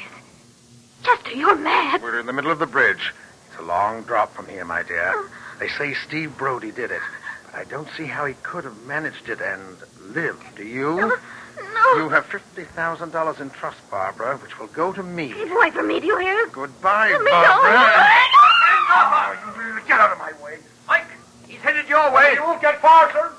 Chester, 1.03 1.31
you're 1.31 1.57
mad. 1.57 2.01
We're 2.01 2.19
in 2.19 2.25
the 2.25 2.33
middle 2.33 2.51
of 2.51 2.59
the 2.59 2.67
bridge. 2.67 3.13
It's 3.49 3.59
a 3.59 3.63
long 3.63 4.03
drop 4.03 4.33
from 4.33 4.47
here, 4.47 4.65
my 4.65 4.83
dear. 4.83 5.29
They 5.59 5.67
say 5.67 5.93
Steve 5.93 6.37
Brody 6.37 6.71
did 6.71 6.91
it. 6.91 7.01
But 7.51 7.59
I 7.59 7.63
don't 7.65 7.87
see 7.97 8.05
how 8.05 8.25
he 8.25 8.33
could 8.43 8.63
have 8.63 8.77
managed 8.85 9.29
it 9.29 9.41
and 9.41 9.77
lived. 10.13 10.43
Do 10.55 10.63
you? 10.63 10.95
No. 10.95 11.11
You 11.97 12.09
have 12.09 12.25
$50,000 12.27 13.41
in 13.41 13.49
trust, 13.51 13.77
Barbara, 13.89 14.37
which 14.37 14.57
will 14.59 14.67
go 14.67 14.93
to 14.93 15.03
me. 15.03 15.33
Keep 15.33 15.51
away 15.51 15.71
from 15.71 15.87
me, 15.87 15.99
do 15.99 16.07
you 16.07 16.17
hear? 16.17 16.47
Goodbye, 16.47 17.11
Let 17.11 17.21
me 17.21 17.31
Barbara. 17.31 17.71
go. 19.81 19.87
Get 19.87 19.99
out 19.99 20.11
of 20.13 20.19
my 20.19 20.31
way. 20.43 20.57
Mike, 20.87 21.05
he's 21.47 21.59
headed 21.59 21.87
your 21.89 22.11
way. 22.13 22.33
You 22.35 22.43
won't 22.43 22.61
get 22.61 22.79
far, 22.81 23.11
sir. 23.11 23.31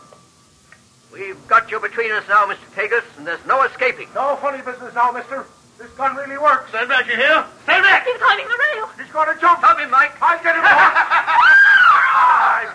We've 1.12 1.46
got 1.48 1.70
you 1.70 1.81
between 1.81 2.11
us 2.12 2.25
now, 2.29 2.46
Mr. 2.46 2.64
Tagus, 2.75 3.05
and 3.18 3.27
there's 3.27 3.44
no 3.46 3.62
escaping. 3.64 4.09
No 4.14 4.37
funny 4.37 4.62
business 4.62 4.94
now, 4.94 5.12
mister. 5.12 5.44
This 5.79 5.90
gun 5.92 6.16
really 6.16 6.38
works. 6.38 6.68
Stand 6.70 6.88
back, 6.88 7.07
you 7.07 7.16
hear? 7.16 7.44
Stand 7.64 7.83
back! 7.83 8.05
He's 8.07 8.16
climbing 8.16 8.46
the 8.46 8.59
rail. 8.77 8.88
He's 8.98 9.11
going 9.12 9.35
to 9.35 9.40
jump. 9.40 9.59
Stop 9.59 9.79
him, 9.81 9.90
Mike. 9.90 10.12
I'll 10.22 10.42
get 10.42 10.57
him. 10.57 10.64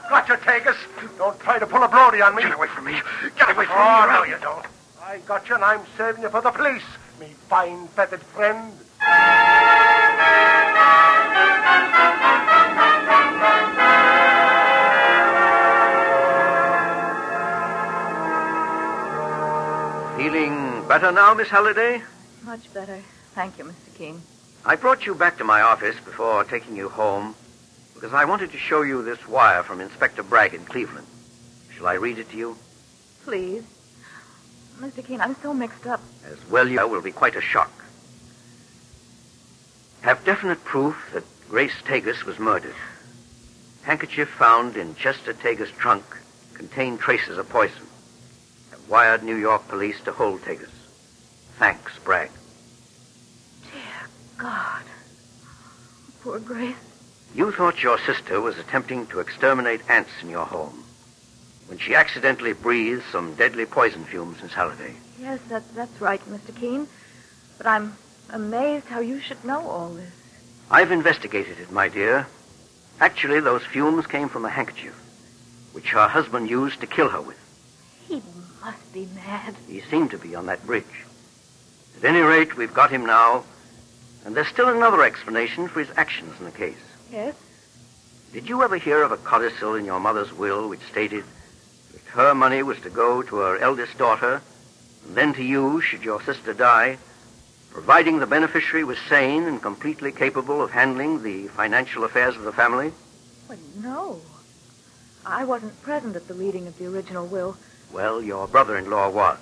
I've 0.10 0.26
got 0.26 0.30
you, 0.30 0.36
Tagus. 0.36 1.18
Don't 1.18 1.38
try 1.40 1.60
to 1.60 1.68
pull 1.68 1.84
a 1.84 1.88
Brody 1.88 2.22
on 2.22 2.34
me. 2.36 2.44
Get 2.44 2.54
away 2.54 2.68
from 2.68 2.86
me. 2.86 2.94
Get 3.38 3.50
away 3.52 3.66
from 3.66 3.76
Oh, 3.78 4.08
me. 4.08 4.14
no, 4.14 4.24
you 4.24 4.38
don't. 4.42 4.66
I 5.02 5.18
got 5.20 5.48
you, 5.50 5.56
and 5.56 5.64
I'm 5.66 5.82
saving 5.98 6.22
you 6.24 6.30
for 6.30 6.42
the 6.42 6.52
police, 6.52 6.84
me 7.20 7.28
fine 7.50 7.88
feathered 7.90 8.22
friend. 8.24 8.74
Feeling 20.18 20.84
better 20.88 21.12
now, 21.12 21.34
Miss 21.36 21.48
Halliday? 21.48 22.02
Much 22.44 22.74
better. 22.74 23.00
Thank 23.36 23.60
you, 23.60 23.66
Mr. 23.66 23.96
Keen. 23.96 24.20
I 24.66 24.76
brought 24.76 25.06
you 25.06 25.14
back 25.14 25.38
to 25.38 25.44
my 25.44 25.62
office 25.62 25.96
before 26.04 26.44
taking 26.44 26.76
you 26.76 26.90
home 26.90 27.36
because 28.00 28.14
I 28.14 28.26
wanted 28.26 28.52
to 28.52 28.60
show 28.60 28.84
you 28.84 29.02
this 29.02 29.28
wire 29.28 29.64
from 29.64 29.82
Inspector 29.82 30.22
Bragg 30.22 30.54
in 30.54 30.64
Cleveland. 30.66 31.08
Shall 31.76 31.88
I 31.88 31.94
read 31.94 32.20
it 32.20 32.30
to 32.30 32.38
you? 32.38 32.56
Please. 33.24 33.64
Mr. 34.80 35.04
Keen, 35.04 35.20
I'm 35.20 35.36
so 35.42 35.52
mixed 35.52 35.88
up. 35.88 36.00
As 36.24 36.38
well, 36.48 36.68
you 36.68 36.88
will 36.88 37.02
be 37.02 37.12
quite 37.12 37.36
a 37.36 37.42
shock. 37.42 37.72
Have 40.02 40.24
definite 40.26 40.64
proof 40.64 40.96
that 41.14 41.24
Grace 41.50 41.74
Tagus 41.86 42.24
was 42.24 42.38
murdered. 42.38 42.76
Handkerchief 43.82 44.30
found 44.30 44.78
in 44.78 44.94
Chester 44.94 45.34
Tagus' 45.34 45.76
trunk 45.76 46.04
contained 46.54 47.00
traces 47.00 47.40
of 47.40 47.50
poison. 47.50 47.82
Have 48.70 48.88
wired 48.88 49.24
New 49.24 49.38
York 49.38 49.68
police 49.70 50.00
to 50.02 50.12
hold 50.12 50.42
Tagus. 50.42 50.70
Thanks, 51.58 51.98
Bragg. 52.04 52.30
Dear 53.64 54.08
God. 54.38 54.84
Poor 56.22 56.40
Grace. 56.40 56.76
You 57.36 57.52
thought 57.52 57.84
your 57.84 58.00
sister 58.00 58.42
was 58.42 58.58
attempting 58.58 59.08
to 59.08 59.20
exterminate 59.20 59.82
ants 59.90 60.12
in 60.22 60.30
your 60.30 60.46
home 60.46 60.84
when 61.68 61.78
she 61.78 61.96
accidentally 61.96 62.54
breathed 62.54 63.04
some 63.12 63.36
deadly 63.36 63.66
poison 63.66 64.06
fumes, 64.06 64.42
Miss 64.42 64.54
Halliday. 64.54 64.96
Yes, 65.20 65.40
that, 65.50 65.64
that's 65.76 66.02
right, 66.02 66.22
Mr. 66.30 66.56
Keen. 66.56 66.88
But 67.58 67.68
I'm 67.68 67.98
amazed 68.30 68.86
how 68.86 69.00
you 69.02 69.20
should 69.20 69.44
know 69.44 69.68
all 69.68 69.90
this. 69.90 70.12
I've 70.72 70.92
investigated 70.92 71.60
it, 71.60 71.72
my 71.72 71.90
dear. 71.90 72.28
Actually, 73.00 73.40
those 73.42 73.64
fumes 73.64 74.08
came 74.08 74.30
from 74.30 74.46
a 74.46 74.50
handkerchief, 74.50 74.96
which 75.74 75.92
her 75.92 76.08
husband 76.08 76.50
used 76.50 76.80
to 76.82 76.88
kill 76.88 77.10
her 77.10 77.22
with. 77.22 77.38
He 78.08 78.22
must 78.62 78.94
be 78.94 79.08
mad. 79.14 79.56
He 79.68 79.82
seemed 79.82 80.12
to 80.12 80.18
be 80.18 80.36
on 80.36 80.46
that 80.48 80.66
bridge. 80.66 81.06
At 81.98 82.06
any 82.06 82.22
rate, 82.22 82.56
we've 82.56 82.74
got 82.74 82.92
him 82.92 83.06
now, 83.06 83.44
and 84.26 84.36
there's 84.36 84.48
still 84.48 84.70
another 84.70 85.04
explanation 85.04 85.68
for 85.68 85.80
his 85.82 85.96
actions 85.98 86.34
in 86.40 86.46
the 86.46 86.52
case. 86.52 86.78
Yes? 87.12 87.36
Did 88.34 88.50
you 88.50 88.64
ever 88.64 88.78
hear 88.78 89.02
of 89.04 89.12
a 89.12 89.18
codicil 89.18 89.76
in 89.76 89.86
your 89.86 90.00
mother's 90.00 90.34
will 90.34 90.68
which 90.70 90.82
stated 90.92 91.24
that 91.94 92.02
her 92.12 92.36
money 92.36 92.64
was 92.64 92.80
to 92.82 92.90
go 92.90 93.22
to 93.22 93.36
her 93.38 93.58
eldest 93.58 93.98
daughter, 93.98 94.42
and 95.06 95.16
then 95.16 95.34
to 95.34 95.44
you 95.44 95.82
should 95.82 96.04
your 96.04 96.22
sister 96.22 96.54
die, 96.54 96.98
providing 97.72 98.20
the 98.20 98.28
beneficiary 98.28 98.84
was 98.84 98.98
sane 99.08 99.44
and 99.44 99.62
completely 99.62 100.12
capable 100.12 100.62
of 100.62 100.72
handling 100.72 101.24
the 101.24 101.48
financial 101.50 102.04
affairs 102.04 102.36
of 102.36 102.44
the 102.44 102.52
family? 102.52 102.92
Well, 103.48 103.58
no. 103.78 104.22
I 105.26 105.46
wasn't 105.46 105.82
present 105.82 106.16
at 106.16 106.28
the 106.28 106.34
reading 106.34 106.68
of 106.68 106.78
the 106.78 106.88
original 106.88 107.26
will. 107.26 107.58
Well, 107.92 108.22
your 108.22 108.48
brother-in-law 108.48 109.10
was. 109.10 109.40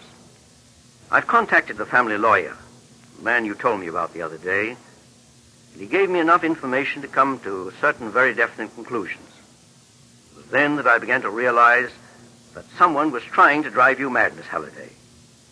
I've 1.12 1.28
contacted 1.28 1.78
the 1.78 1.86
family 1.86 2.17
lawyer, 2.17 2.56
the 3.17 3.23
man 3.23 3.45
you 3.45 3.56
told 3.56 3.80
me 3.80 3.88
about 3.88 4.13
the 4.13 4.21
other 4.21 4.38
day, 4.38 4.78
and 5.75 5.81
he 5.81 5.89
gave 5.89 6.09
me 6.09 6.21
enough 6.21 6.45
information 6.45 7.01
to 7.01 7.07
come 7.09 7.38
to 7.39 7.69
certain 7.81 8.09
very 8.09 8.33
definite 8.33 8.73
conclusions. 8.75 9.27
It 10.31 10.38
was 10.38 10.45
then 10.45 10.77
that 10.77 10.88
I 10.88 10.99
began 10.99 11.21
to 11.23 11.29
realize 11.29 11.89
that 12.53 12.63
someone 12.77 13.11
was 13.11 13.23
trying 13.23 13.63
to 13.63 13.69
drive 13.69 13.99
you 13.99 14.09
mad, 14.09 14.38
Miss 14.38 14.45
Halliday. 14.45 14.88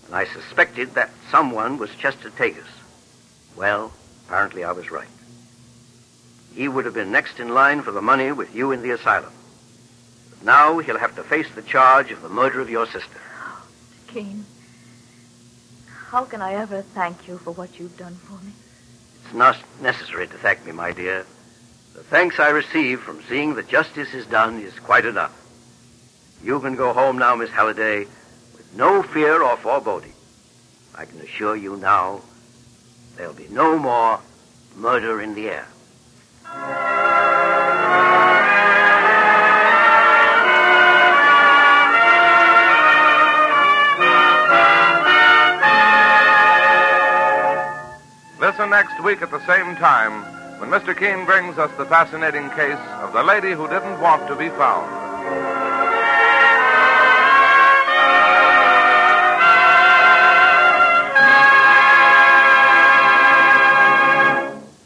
And 0.06 0.16
I 0.16 0.24
suspected 0.24 0.96
that 0.96 1.10
someone 1.30 1.78
was 1.78 1.94
Chester 1.96 2.30
Tagus. 2.30 2.70
Well, 3.58 3.92
apparently 4.26 4.64
I 4.64 4.72
was 4.72 4.92
right. 4.92 5.10
He 6.56 6.70
would 6.70 6.86
have 6.86 6.94
been 6.94 7.12
next 7.12 7.42
in 7.42 7.50
line 7.50 7.82
for 7.82 7.92
the 7.92 8.02
money 8.02 8.32
with 8.32 8.56
you 8.56 8.72
in 8.72 8.82
the 8.82 8.92
asylum. 8.92 9.34
But 10.30 10.46
now 10.46 10.80
he'll 10.80 11.00
have 11.00 11.18
to 11.18 11.24
face 11.24 11.54
the 11.54 11.64
charge 11.64 12.12
of 12.12 12.22
the 12.22 12.30
murder 12.30 12.62
of 12.62 12.70
your 12.70 12.86
sister. 12.86 13.20
Kane, 14.08 14.46
how 16.12 16.24
can 16.24 16.42
I 16.42 16.54
ever 16.54 16.82
thank 16.82 17.28
you 17.28 17.40
for 17.40 17.52
what 17.52 17.78
you've 17.78 17.98
done 17.98 18.16
for 18.16 18.42
me? 18.42 18.54
It's 19.24 19.34
not 19.34 19.58
necessary 19.82 20.28
to 20.28 20.38
thank 20.38 20.66
me, 20.66 20.72
my 20.72 20.92
dear. 20.92 21.26
The 21.94 22.04
thanks 22.04 22.40
I 22.40 22.50
receive 22.50 23.02
from 23.02 23.22
seeing 23.30 23.56
that 23.56 23.68
justice 23.68 24.14
is 24.14 24.26
done 24.26 24.60
is 24.60 24.78
quite 24.80 25.06
enough. 25.06 25.32
You 26.44 26.60
can 26.60 26.76
go 26.76 26.94
home 26.94 27.18
now, 27.18 27.36
Miss 27.36 27.50
Halliday, 27.50 28.00
with 28.56 28.76
no 28.76 29.04
fear 29.04 29.42
or 29.42 29.56
foreboding. 29.58 30.14
I 30.96 31.06
can 31.06 31.22
assure 31.22 31.56
you 31.56 31.78
now 31.78 32.22
there'll 33.16 33.34
be 33.34 33.48
no 33.50 33.78
more 33.78 34.20
murder 34.76 35.22
in 35.22 35.36
the 35.36 35.50
air. 35.50 35.68
Next 48.74 49.04
week 49.04 49.22
at 49.22 49.30
the 49.30 49.46
same 49.46 49.76
time 49.76 50.24
when 50.60 50.72
Mr. 50.72 50.98
Keen 50.98 51.28
brings 51.28 51.60
us 51.60 51.70
the 51.78 51.86
fascinating 51.86 52.50
case 52.50 52.80
of 53.04 53.14
the 53.14 53.22
lady 53.22 53.52
who 53.52 53.68
didn't 53.68 54.02
want 54.02 54.28
to 54.28 54.36
be 54.36 54.50
found. 54.50 54.92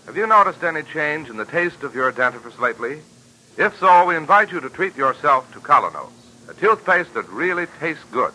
Have 0.05 0.17
you 0.17 0.27
noticed 0.27 0.65
any 0.65 0.83
change 0.83 1.29
in 1.29 1.37
the 1.37 1.45
taste 1.45 1.83
of 1.83 1.95
your 1.95 2.11
dentifrice 2.11 2.59
lately? 2.59 2.99
If 3.55 3.79
so, 3.79 4.05
we 4.05 4.17
invite 4.17 4.51
you 4.51 4.59
to 4.59 4.69
treat 4.69 4.97
yourself 4.97 5.49
to 5.53 5.61
Kolynos, 5.61 6.11
a 6.49 6.53
toothpaste 6.53 7.13
that 7.13 7.29
really 7.29 7.67
tastes 7.79 8.03
good. 8.11 8.33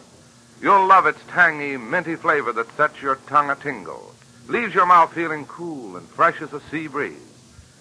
You'll 0.62 0.86
love 0.86 1.04
its 1.04 1.20
tangy, 1.28 1.76
minty 1.76 2.16
flavor 2.16 2.54
that 2.54 2.74
sets 2.74 3.02
your 3.02 3.16
tongue 3.26 3.50
a 3.50 3.54
tingle, 3.54 4.14
leaves 4.48 4.74
your 4.74 4.86
mouth 4.86 5.12
feeling 5.12 5.46
cool 5.46 5.96
and 5.96 6.06
fresh 6.08 6.40
as 6.42 6.52
a 6.52 6.60
sea 6.70 6.88
breeze. 6.88 7.16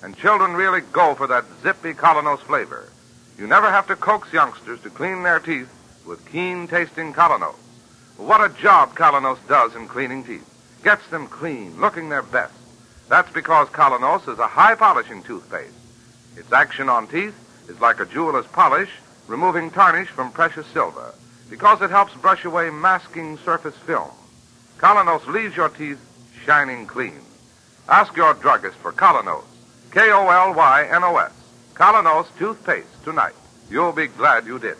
And 0.04 0.18
children 0.18 0.54
really 0.54 0.82
go 0.92 1.16
for 1.16 1.28
that 1.28 1.46
zippy 1.62 1.94
Kolynos 1.94 2.40
flavor. 2.40 2.90
You 3.38 3.48
never 3.48 3.70
have 3.70 3.88
to 3.88 3.96
coax 3.96 4.32
youngsters 4.34 4.82
to 4.82 4.90
clean 4.90 5.24
their 5.24 5.40
teeth 5.40 5.70
with 6.06 6.30
keen 6.32 6.68
tasting 6.68 7.14
Kolynos. 7.14 7.56
What 8.18 8.44
a 8.44 8.54
job 8.62 8.96
Kolynos 8.96 9.40
does 9.48 9.76
in 9.76 9.88
cleaning 9.88 10.24
teeth. 10.24 10.48
Gets 10.84 11.08
them 11.08 11.28
clean, 11.28 11.80
looking 11.80 12.10
their 12.10 12.24
best. 12.24 12.54
That's 13.10 13.32
because 13.32 13.68
Kolynos 13.70 14.28
is 14.32 14.40
a 14.40 14.48
high 14.48 14.76
polishing 14.76 15.24
toothpaste. 15.24 15.74
Its 16.38 16.52
action 16.52 16.90
on 16.90 17.08
teeth 17.08 17.36
is 17.70 17.80
like 17.82 18.00
a 18.00 18.06
jeweler's 18.06 18.48
polish, 18.48 18.90
removing 19.28 19.70
tarnish 19.70 20.08
from 20.08 20.32
precious 20.32 20.66
silver, 20.68 21.14
because 21.50 21.82
it 21.82 21.90
helps 21.90 22.14
brush 22.16 22.46
away 22.46 22.70
masking 22.70 23.38
surface 23.40 23.76
film. 23.78 24.10
Kolynos 24.78 25.26
leaves 25.28 25.56
your 25.56 25.70
teeth 25.70 26.00
shining 26.46 26.86
clean. 26.86 27.20
Ask 27.88 28.16
your 28.16 28.34
druggist 28.34 28.78
for 28.78 28.92
Kolynos. 28.92 29.44
K-O-L-Y-N-O-S. 29.92 31.32
Kolynos 31.74 32.28
toothpaste 32.38 33.04
tonight. 33.04 33.34
You'll 33.70 33.92
be 33.92 34.08
glad 34.08 34.46
you 34.46 34.60
did. 34.60 34.78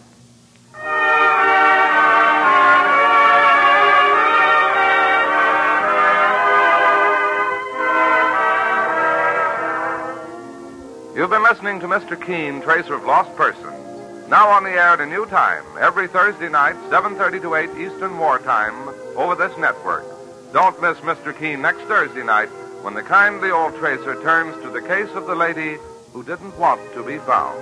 You've 11.16 11.30
been 11.30 11.44
listening 11.44 11.80
to 11.82 11.88
Mr. 11.88 12.20
Keen, 12.20 12.62
Tracer 12.62 12.96
of 12.96 13.04
Lost 13.04 13.36
Persons. 13.36 14.30
Now 14.30 14.48
on 14.48 14.64
the 14.64 14.72
air 14.72 14.94
at 14.94 15.02
a 15.02 15.06
new 15.06 15.26
time, 15.26 15.64
every 15.80 16.08
Thursday 16.08 16.50
night, 16.50 16.76
7.30 16.90 17.42
to 17.42 17.56
8 17.56 17.70
Eastern 17.78 18.18
Wartime, 18.18 18.90
over 19.18 19.36
this 19.36 19.56
network. 19.58 20.06
Don't 20.54 20.82
miss 20.82 20.98
Mr. 20.98 21.38
Keen 21.38 21.62
next 21.62 21.84
Thursday 21.84 22.24
night 22.24 22.50
when 22.82 22.94
the 22.94 23.02
kindly 23.02 23.52
old 23.52 23.74
tracer 23.78 24.22
turns 24.22 24.62
to 24.62 24.70
the 24.70 24.82
case 24.82 25.10
of 25.16 25.26
the 25.26 25.36
lady 25.36 25.78
who 26.12 26.24
didn't 26.24 26.58
want 26.58 26.82
to 26.94 27.04
be 27.04 27.20
found. 27.20 27.58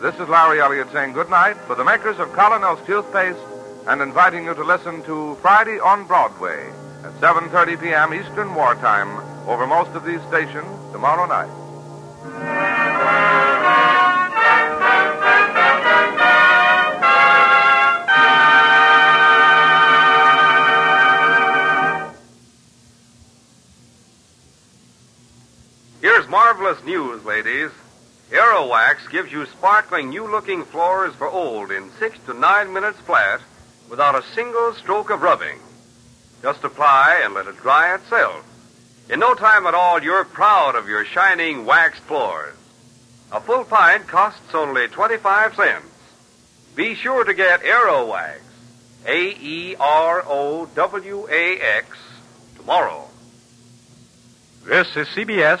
This 0.00 0.14
is 0.14 0.28
Larry 0.28 0.60
Elliott 0.60 0.92
saying 0.92 1.12
good 1.12 1.28
night 1.28 1.56
for 1.66 1.74
the 1.74 1.82
makers 1.82 2.20
of 2.20 2.28
Kolynos 2.28 2.86
toothpaste 2.86 3.40
and 3.88 4.00
inviting 4.00 4.44
you 4.44 4.54
to 4.54 4.62
listen 4.62 5.02
to 5.04 5.34
Friday 5.42 5.80
on 5.80 6.06
Broadway 6.06 6.68
at 7.02 7.14
7.30 7.14 7.80
p.m. 7.80 8.14
Eastern 8.14 8.54
Wartime 8.54 9.18
over 9.48 9.66
most 9.66 9.90
of 9.96 10.04
these 10.04 10.22
stations 10.28 10.68
tomorrow 10.92 11.26
night. 11.26 11.67
Marvelous 26.68 26.84
news, 26.84 27.24
ladies. 27.24 27.70
Aerowax 28.30 29.10
gives 29.10 29.32
you 29.32 29.46
sparkling, 29.46 30.10
new 30.10 30.30
looking 30.30 30.66
floors 30.66 31.14
for 31.14 31.26
old 31.26 31.70
in 31.70 31.90
six 31.98 32.18
to 32.26 32.34
nine 32.34 32.74
minutes 32.74 32.98
flat 33.00 33.40
without 33.88 34.14
a 34.14 34.34
single 34.34 34.74
stroke 34.74 35.08
of 35.08 35.22
rubbing. 35.22 35.58
Just 36.42 36.62
apply 36.64 37.22
and 37.24 37.32
let 37.32 37.46
it 37.46 37.56
dry 37.56 37.94
itself. 37.94 38.44
In 39.08 39.18
no 39.18 39.32
time 39.32 39.66
at 39.66 39.72
all, 39.72 40.02
you're 40.02 40.26
proud 40.26 40.76
of 40.76 40.86
your 40.86 41.06
shining 41.06 41.64
waxed 41.64 42.02
floors. 42.02 42.54
A 43.32 43.40
full 43.40 43.64
pint 43.64 44.06
costs 44.06 44.54
only 44.54 44.88
25 44.88 45.54
cents. 45.54 45.86
Be 46.76 46.94
sure 46.96 47.24
to 47.24 47.32
get 47.32 47.62
Aerowax. 47.62 48.40
A 49.06 49.30
E 49.40 49.74
R 49.80 50.22
O 50.26 50.66
W 50.66 51.28
A 51.30 51.60
X, 51.60 51.96
tomorrow. 52.56 53.08
This 54.66 54.94
is 54.96 55.08
CBS, 55.08 55.60